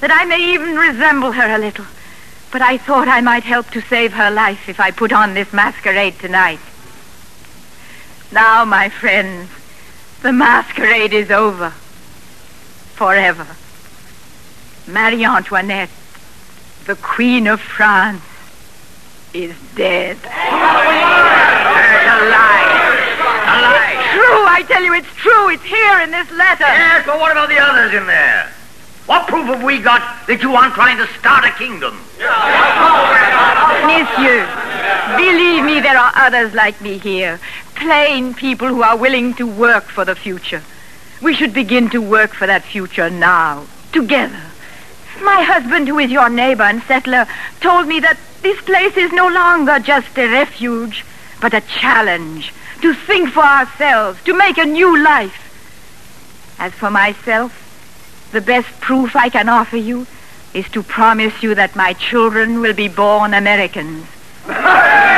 that 0.01 0.11
I 0.11 0.25
may 0.25 0.55
even 0.55 0.77
resemble 0.77 1.33
her 1.33 1.55
a 1.55 1.59
little. 1.59 1.85
But 2.51 2.62
I 2.62 2.79
thought 2.79 3.07
I 3.07 3.21
might 3.21 3.43
help 3.43 3.69
to 3.73 3.83
save 3.83 4.14
her 4.14 4.31
life 4.31 4.66
if 4.66 4.81
I 4.81 4.93
put 4.93 5.12
on 5.12 5.35
this 5.35 5.53
masquerade 5.53 6.19
tonight. 6.19 6.61
Now, 8.33 8.64
my 8.64 8.88
friends, 8.88 9.51
the 10.23 10.33
masquerade 10.33 11.12
is 11.12 11.31
over. 11.31 11.75
Forever. 12.97 13.47
Marie 14.87 15.27
Antoinette, 15.27 15.90
the 16.87 16.97
Queen 16.97 17.47
of 17.47 17.61
France, 17.61 18.23
is 19.35 19.55
dead. 19.75 20.16
That's 20.23 20.35
a 22.07 22.19
lie. 22.31 22.66
A 23.47 23.57
lie. 23.62 23.97
True, 24.14 24.45
I 24.47 24.62
tell 24.66 24.83
you, 24.83 24.95
it's 24.95 25.14
true. 25.16 25.51
It's 25.51 25.64
here 25.64 26.01
in 26.01 26.11
this 26.11 26.31
letter. 26.33 26.64
Yes, 26.64 27.07
but 27.07 27.19
what 27.21 27.33
about 27.33 27.49
the 27.49 27.59
others 27.59 27.95
in 27.95 28.07
there? 28.07 28.51
What 29.07 29.27
proof 29.27 29.47
have 29.47 29.62
we 29.62 29.81
got 29.81 30.27
that 30.29 30.43
you 30.43 30.55
aren't 30.55 30.75
trying 30.75 30.97
to 30.99 31.07
start 31.19 31.45
a 31.45 31.51
kingdom? 31.53 31.99
Monsieur, 33.90 34.47
believe 35.16 35.64
me, 35.64 35.81
there 35.81 35.99
are 35.99 36.12
others 36.14 36.55
like 36.55 36.81
me 36.81 36.99
here. 36.99 37.40
Plain 37.75 38.35
people 38.35 38.69
who 38.69 38.83
are 38.83 38.97
willing 38.97 39.35
to 39.35 39.47
work 39.47 39.85
for 39.85 40.05
the 40.05 40.14
future. 40.14 40.62
We 41.21 41.35
should 41.35 41.53
begin 41.53 41.90
to 41.90 42.01
work 42.01 42.35
for 42.35 42.47
that 42.47 42.62
future 42.62 43.11
now, 43.11 43.66
together. 43.93 44.50
My 45.22 45.42
husband, 45.42 45.88
who 45.88 45.98
is 45.98 46.11
your 46.11 46.28
neighbor 46.28 46.62
and 46.62 46.83
settler, 46.83 47.26
told 47.61 47.87
me 47.87 48.00
that 48.00 48.18
this 48.42 48.61
place 48.62 48.96
is 48.96 49.12
no 49.12 49.28
longer 49.28 49.78
just 49.78 50.16
a 50.18 50.26
refuge, 50.28 51.04
but 51.40 51.54
a 51.54 51.61
challenge 51.61 52.52
to 52.80 52.94
think 52.94 53.30
for 53.30 53.44
ourselves, 53.44 54.22
to 54.24 54.35
make 54.35 54.59
a 54.59 54.64
new 54.64 55.02
life. 55.02 55.46
As 56.59 56.72
for 56.72 56.90
myself, 56.90 57.52
the 58.33 58.40
best 58.40 58.68
proof 58.80 59.14
I 59.14 59.28
can 59.28 59.48
offer 59.48 59.76
you 59.76 60.06
is 60.54 60.68
to 60.70 60.83
promise 60.83 61.42
you 61.42 61.54
that 61.54 61.76
my 61.76 61.92
children 61.92 62.61
will 62.61 62.74
be 62.74 62.88
born 62.88 63.35
Americans. 63.35 64.06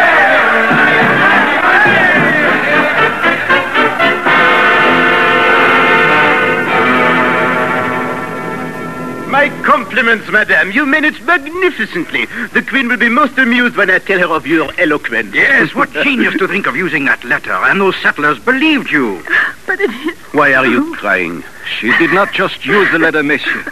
My 9.42 9.48
compliments, 9.64 10.30
madame. 10.30 10.70
You 10.70 10.86
managed 10.86 11.24
magnificently. 11.24 12.26
The 12.52 12.62
queen 12.62 12.86
will 12.86 12.96
be 12.96 13.08
most 13.08 13.36
amused 13.38 13.74
when 13.74 13.90
I 13.90 13.98
tell 13.98 14.20
her 14.20 14.32
of 14.32 14.46
your 14.46 14.70
eloquence. 14.78 15.34
Yes, 15.34 15.74
what 15.74 15.92
genius 16.04 16.38
to 16.38 16.46
think 16.46 16.68
of 16.68 16.76
using 16.76 17.06
that 17.06 17.24
letter. 17.24 17.50
And 17.50 17.80
those 17.80 17.96
settlers 17.96 18.38
believed 18.38 18.92
you. 18.92 19.20
But 19.66 19.80
it 19.80 19.90
is. 19.90 20.16
Why 20.32 20.54
are 20.54 20.64
you 20.64 20.94
crying? 20.94 21.42
She 21.76 21.88
did 21.98 22.12
not 22.12 22.32
just 22.32 22.64
use 22.64 22.88
the 22.92 23.00
letter, 23.00 23.24
monsieur. 23.24 23.64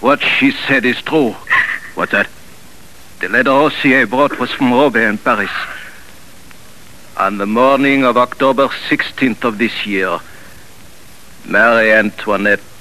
What 0.00 0.20
she 0.20 0.50
said 0.50 0.84
is 0.84 1.00
true. 1.02 1.36
What's 1.94 2.10
that? 2.10 2.28
The 3.20 3.28
letter 3.28 3.50
Haussier 3.50 4.10
brought 4.10 4.40
was 4.40 4.50
from 4.50 4.72
Robert 4.72 5.08
in 5.08 5.18
Paris. 5.18 5.52
On 7.16 7.38
the 7.38 7.46
morning 7.46 8.04
of 8.04 8.16
October 8.16 8.66
16th 8.66 9.44
of 9.44 9.58
this 9.58 9.86
year, 9.86 10.18
Marie 11.46 11.92
Antoinette 11.92 12.73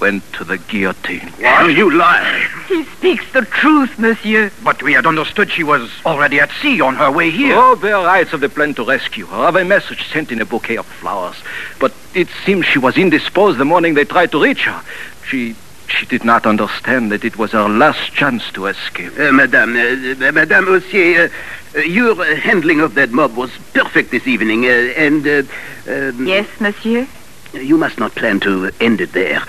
went 0.00 0.24
to 0.32 0.44
the 0.44 0.58
guillotine. 0.58 1.28
What? 1.38 1.66
You 1.74 1.90
lie. 1.90 2.48
He 2.68 2.84
speaks 2.84 3.30
the 3.32 3.42
truth, 3.42 3.98
monsieur. 3.98 4.50
But 4.64 4.82
we 4.82 4.92
had 4.92 5.06
understood 5.06 5.50
she 5.50 5.62
was 5.62 5.90
already 6.06 6.40
at 6.40 6.50
sea 6.62 6.80
on 6.80 6.94
her 6.96 7.10
way 7.10 7.30
here. 7.30 7.54
Oh, 7.54 7.74
Robert 7.74 8.04
writes 8.06 8.32
of 8.32 8.40
the 8.40 8.48
plan 8.48 8.74
to 8.74 8.84
rescue 8.84 9.26
her, 9.26 9.48
of 9.48 9.56
a 9.56 9.64
message 9.64 10.08
sent 10.10 10.32
in 10.32 10.40
a 10.40 10.44
bouquet 10.46 10.76
of 10.76 10.86
flowers. 10.86 11.36
But 11.78 11.92
it 12.14 12.28
seems 12.44 12.66
she 12.66 12.78
was 12.78 12.96
indisposed 12.96 13.58
the 13.58 13.64
morning 13.64 13.94
they 13.94 14.04
tried 14.04 14.32
to 14.32 14.42
reach 14.42 14.64
her. 14.64 14.82
She 15.28 15.54
she 15.88 16.06
did 16.06 16.24
not 16.24 16.46
understand 16.46 17.10
that 17.10 17.24
it 17.24 17.36
was 17.36 17.50
her 17.50 17.68
last 17.68 18.12
chance 18.12 18.44
to 18.52 18.66
escape. 18.66 19.12
Uh, 19.18 19.32
madame, 19.32 19.70
uh, 19.76 20.30
Madame 20.30 20.66
Haussier, 20.66 21.32
uh, 21.74 21.78
your 21.80 22.14
handling 22.36 22.80
of 22.80 22.94
that 22.94 23.10
mob 23.10 23.34
was 23.36 23.50
perfect 23.74 24.12
this 24.12 24.24
evening, 24.28 24.66
uh, 24.66 24.68
and 24.68 25.26
uh, 25.26 25.42
um, 25.88 26.26
Yes, 26.26 26.46
monsieur? 26.60 27.08
you 27.54 27.76
must 27.76 27.98
not 27.98 28.14
plan 28.14 28.38
to 28.40 28.70
end 28.80 29.00
it 29.00 29.12
there. 29.12 29.42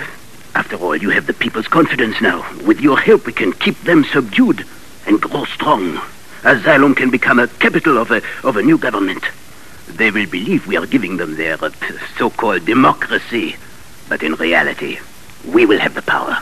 After 0.54 0.76
all, 0.76 0.96
you 0.96 1.10
have 1.12 1.28
the 1.28 1.34
people's 1.34 1.68
confidence 1.68 2.20
now. 2.22 2.46
With 2.66 2.82
your 2.82 3.00
help, 3.00 3.26
we 3.26 3.34
can 3.34 3.54
keep 3.54 3.80
them 3.82 4.04
subdued 4.04 4.66
and 5.06 5.22
grow 5.22 5.46
strong. 5.46 6.00
Asylum 6.44 6.96
can 6.96 7.10
become 7.10 7.40
a 7.40 7.48
capital 7.48 7.98
of 7.98 8.12
a, 8.12 8.22
of 8.44 8.58
a 8.58 8.62
new 8.62 8.78
government. 8.78 9.24
They 9.88 10.12
will 10.12 10.26
believe 10.26 10.68
we 10.68 10.78
are 10.78 10.86
giving 10.86 11.18
them 11.18 11.36
their 11.36 11.64
uh, 11.64 11.72
so-called 12.18 12.66
democracy. 12.66 13.56
But 14.10 14.24
in 14.24 14.34
reality, 14.36 15.00
we 15.46 15.66
will 15.66 15.80
have 15.80 15.94
the 15.94 16.02
power. 16.02 16.42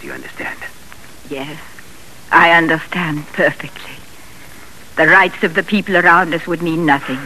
Do 0.00 0.06
you 0.06 0.12
understand? 0.12 0.58
Yes, 1.28 1.60
I 2.32 2.52
understand 2.52 3.26
perfectly. 3.28 3.94
The 4.96 5.08
rights 5.08 5.42
of 5.42 5.54
the 5.54 5.62
people 5.62 5.96
around 5.96 6.32
us 6.34 6.46
would 6.46 6.62
mean 6.62 6.86
nothing. 6.86 7.20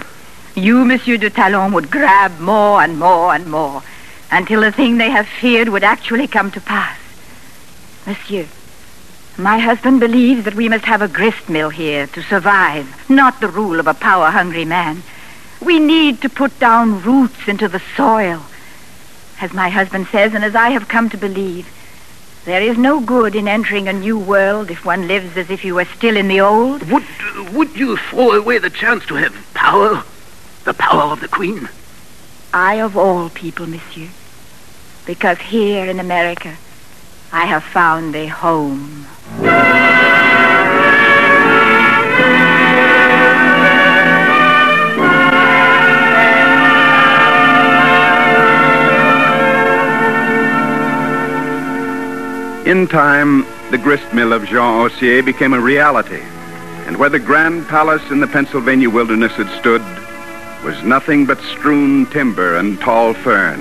You, 0.55 0.85
Monsieur 0.85 1.17
de 1.17 1.31
Talon, 1.31 1.73
would 1.73 1.91
grab 1.91 2.39
more 2.41 2.83
and 2.83 2.99
more 2.99 3.35
and 3.35 3.51
more 3.51 3.83
until 4.31 4.61
the 4.61 4.73
thing 4.73 4.99
they 4.99 5.11
have 5.11 5.27
feared 5.27 5.69
would 5.69 5.85
actually 5.85 6.27
come 6.27 6.51
to 6.51 6.61
pass. 6.61 6.99
Monsieur, 8.07 8.47
my 9.37 9.59
husband 9.59 10.01
believes 10.01 10.45
that 10.45 10.55
we 10.55 10.69
must 10.69 10.85
have 10.85 11.03
a 11.03 11.09
grist 11.09 11.49
mill 11.49 11.71
here 11.71 12.07
to 12.09 12.23
survive, 12.23 13.09
not 13.11 13.41
the 13.41 13.49
rule 13.49 13.81
of 13.81 13.87
a 13.87 13.95
power-hungry 13.95 14.65
man. 14.65 15.03
We 15.61 15.79
need 15.79 16.21
to 16.23 16.29
put 16.29 16.59
down 16.61 17.03
roots 17.03 17.49
into 17.49 17.67
the 17.69 17.83
soil. 17.97 18.43
As 19.41 19.53
my 19.53 19.71
husband 19.71 20.07
says, 20.09 20.35
and 20.35 20.45
as 20.45 20.55
I 20.55 20.71
have 20.71 20.87
come 20.89 21.11
to 21.11 21.17
believe, 21.17 21.69
there 22.45 22.63
is 22.63 22.77
no 22.77 23.01
good 23.01 23.35
in 23.35 23.49
entering 23.49 23.89
a 23.89 23.93
new 23.93 24.19
world 24.19 24.71
if 24.71 24.85
one 24.85 25.09
lives 25.09 25.37
as 25.37 25.51
if 25.51 25.65
you 25.65 25.75
were 25.75 25.87
still 25.87 26.17
in 26.17 26.29
the 26.29 26.41
old. 26.41 26.89
Would, 26.91 27.05
would 27.53 27.75
you 27.75 27.97
throw 27.97 28.33
away 28.33 28.59
the 28.59 28.71
chance 28.71 29.07
to 29.07 29.15
have 29.15 29.35
power? 29.55 30.05
The 30.65 30.75
power 30.75 31.11
of 31.11 31.21
the 31.21 31.29
Queen? 31.29 31.69
I 32.57 32.75
of 32.75 32.97
all 32.97 33.31
people, 33.31 33.67
monsieur. 33.67 34.11
Because 35.07 35.39
here 35.39 35.87
in 35.87 35.99
America, 35.99 36.57
I 37.33 37.47
have 37.47 37.65
found 37.65 38.15
a 38.15 38.29
home. 38.29 39.09
In 52.65 52.87
time, 52.87 53.45
the 53.73 53.79
grist 53.79 54.15
mill 54.15 54.33
of 54.33 54.47
Jean 54.47 54.89
Haussier 54.89 55.25
became 55.25 55.55
a 55.55 55.61
reality, 55.61 56.23
and 56.87 56.97
where 56.99 57.11
the 57.11 57.19
grand 57.19 57.67
palace 57.67 58.09
in 58.13 58.21
the 58.21 58.29
Pennsylvania 58.29 58.89
wilderness 58.89 59.33
had 59.33 59.51
stood 59.59 59.83
was 60.65 60.83
nothing 60.83 61.27
but 61.27 61.39
strewn 61.43 62.07
timber 62.07 62.57
and 62.57 62.81
tall 62.81 63.13
fern. 63.13 63.61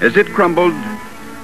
As 0.00 0.16
it 0.16 0.26
crumbled, 0.28 0.74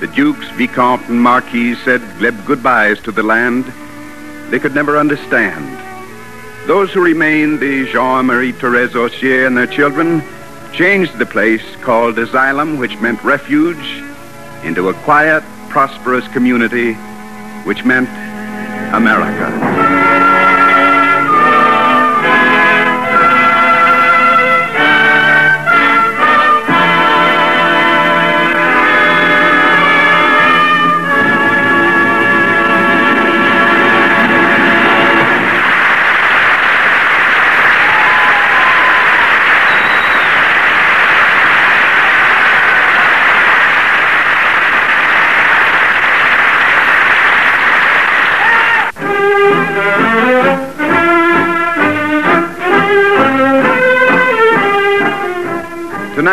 the 0.01 0.07
dukes, 0.07 0.49
vicomte, 0.53 1.09
and 1.09 1.23
marquis 1.23 1.75
said 1.85 2.01
glib 2.19 2.35
goodbyes 2.47 2.99
to 3.01 3.13
the 3.13 3.23
land 3.23 3.71
they 4.51 4.59
could 4.59 4.75
never 4.75 4.97
understand. 4.97 5.67
Those 6.67 6.91
who 6.93 7.03
remained, 7.03 7.61
the 7.61 7.87
Jean-Marie 7.93 8.53
Therese 8.53 8.93
Haussier 8.93 9.47
and 9.47 9.57
their 9.57 9.67
children, 9.67 10.23
changed 10.73 11.19
the 11.19 11.27
place 11.27 11.65
called 11.83 12.19
Asylum, 12.19 12.79
which 12.79 12.99
meant 12.99 13.23
refuge, 13.23 14.03
into 14.65 14.89
a 14.89 14.95
quiet, 14.95 15.43
prosperous 15.69 16.27
community, 16.29 16.95
which 17.65 17.85
meant 17.85 18.09
America. 18.95 20.38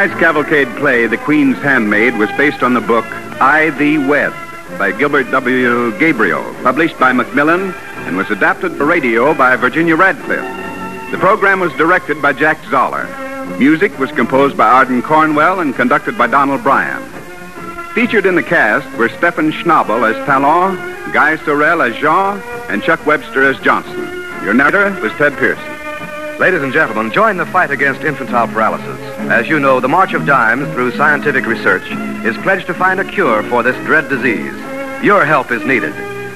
Tonight's 0.05 0.21
cavalcade 0.21 0.67
play, 0.77 1.07
The 1.07 1.17
Queen's 1.17 1.57
Handmaid, 1.57 2.15
was 2.15 2.29
based 2.33 2.61
on 2.61 2.75
the 2.75 2.79
book 2.79 3.05
I 3.41 3.71
Thee 3.71 3.97
Wed 3.97 4.31
by 4.77 4.91
Gilbert 4.91 5.31
W. 5.31 5.97
Gabriel, 5.97 6.43
published 6.61 6.99
by 6.99 7.11
Macmillan, 7.11 7.73
and 8.05 8.15
was 8.15 8.29
adapted 8.29 8.73
for 8.73 8.85
radio 8.85 9.33
by 9.33 9.55
Virginia 9.55 9.95
Radcliffe. 9.95 10.45
The 11.09 11.17
program 11.17 11.59
was 11.59 11.73
directed 11.73 12.21
by 12.21 12.33
Jack 12.33 12.63
Zoller. 12.69 13.07
Music 13.57 13.97
was 13.97 14.11
composed 14.11 14.55
by 14.55 14.67
Arden 14.67 15.01
Cornwell 15.01 15.61
and 15.61 15.75
conducted 15.75 16.15
by 16.19 16.27
Donald 16.27 16.61
Bryan. 16.61 17.01
Featured 17.95 18.27
in 18.27 18.35
the 18.35 18.43
cast 18.43 18.85
were 18.99 19.09
Stephen 19.09 19.51
Schnabel 19.51 20.07
as 20.07 20.23
Talon, 20.27 20.75
Guy 21.13 21.35
Sorel 21.37 21.81
as 21.81 21.95
Jean, 21.95 22.39
and 22.69 22.83
Chuck 22.83 23.03
Webster 23.07 23.41
as 23.41 23.59
Johnson. 23.61 24.05
Your 24.43 24.53
narrator 24.53 25.01
was 25.01 25.11
Ted 25.13 25.33
Pearson. 25.33 25.74
Ladies 26.39 26.63
and 26.63 26.73
gentlemen, 26.73 27.13
join 27.13 27.37
the 27.37 27.45
fight 27.45 27.71
against 27.71 28.01
infantile 28.01 28.49
paralysis. 28.49 28.99
As 29.31 29.47
you 29.47 29.57
know, 29.57 29.79
the 29.79 29.87
March 29.87 30.13
of 30.13 30.25
Dimes, 30.25 30.67
through 30.73 30.91
scientific 30.91 31.45
research, 31.45 31.89
is 32.25 32.35
pledged 32.43 32.67
to 32.67 32.73
find 32.73 32.99
a 32.99 33.05
cure 33.05 33.41
for 33.43 33.63
this 33.63 33.77
dread 33.85 34.09
disease. 34.09 34.53
Your 35.01 35.23
help 35.23 35.49
is 35.49 35.65
needed. 35.65 35.93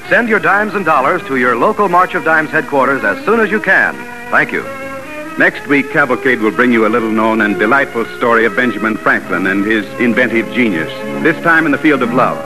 Send 0.07 0.29
your 0.29 0.39
dimes 0.39 0.73
and 0.73 0.85
dollars 0.85 1.21
to 1.23 1.35
your 1.35 1.57
local 1.57 1.89
March 1.89 2.15
of 2.15 2.23
Dimes 2.23 2.49
headquarters 2.49 3.03
as 3.03 3.23
soon 3.25 3.41
as 3.41 3.51
you 3.51 3.59
can. 3.59 3.93
Thank 4.31 4.53
you. 4.53 4.63
Next 5.37 5.67
week, 5.67 5.91
Cavalcade 5.91 6.39
will 6.39 6.51
bring 6.51 6.71
you 6.71 6.87
a 6.87 6.89
little 6.89 7.11
known 7.11 7.41
and 7.41 7.59
delightful 7.59 8.05
story 8.17 8.45
of 8.45 8.55
Benjamin 8.55 8.95
Franklin 8.95 9.47
and 9.47 9.65
his 9.65 9.85
inventive 9.99 10.49
genius, 10.53 10.91
this 11.23 11.41
time 11.43 11.65
in 11.65 11.73
the 11.73 11.77
field 11.77 12.01
of 12.01 12.13
love. 12.13 12.37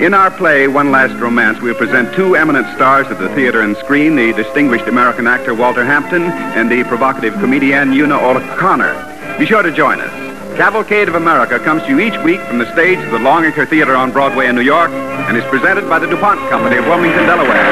In 0.00 0.12
our 0.12 0.30
play, 0.30 0.68
One 0.68 0.90
Last 0.90 1.18
Romance, 1.18 1.58
we'll 1.62 1.74
present 1.74 2.14
two 2.14 2.36
eminent 2.36 2.66
stars 2.76 3.06
of 3.06 3.18
the 3.18 3.30
theater 3.34 3.62
and 3.62 3.74
screen, 3.78 4.14
the 4.14 4.30
distinguished 4.34 4.86
American 4.88 5.26
actor 5.26 5.54
Walter 5.54 5.86
Hampden 5.86 6.24
and 6.24 6.70
the 6.70 6.84
provocative 6.84 7.32
comedian 7.34 7.94
Una 7.94 8.18
O'Connor. 8.18 9.36
Be 9.38 9.46
sure 9.46 9.62
to 9.62 9.72
join 9.72 10.00
us. 10.00 10.12
Cavalcade 10.58 11.08
of 11.08 11.14
America 11.14 11.58
comes 11.58 11.82
to 11.84 11.88
you 11.88 12.00
each 12.00 12.22
week 12.24 12.40
from 12.42 12.58
the 12.58 12.70
stage 12.74 12.98
of 12.98 13.10
the 13.10 13.18
Longacre 13.18 13.64
Theater 13.64 13.96
on 13.96 14.12
Broadway 14.12 14.48
in 14.48 14.54
New 14.54 14.60
York 14.60 14.90
and 14.90 15.34
is 15.34 15.44
presented 15.44 15.88
by 15.88 15.98
the 15.98 16.06
DuPont 16.06 16.40
Company 16.50 16.76
of 16.76 16.84
Wilmington, 16.84 17.24
Delaware. 17.24 17.64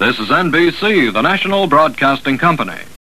This 0.00 0.18
is 0.18 0.28
NBC, 0.28 1.12
the 1.12 1.22
national 1.22 1.68
broadcasting 1.68 2.36
company. 2.36 2.90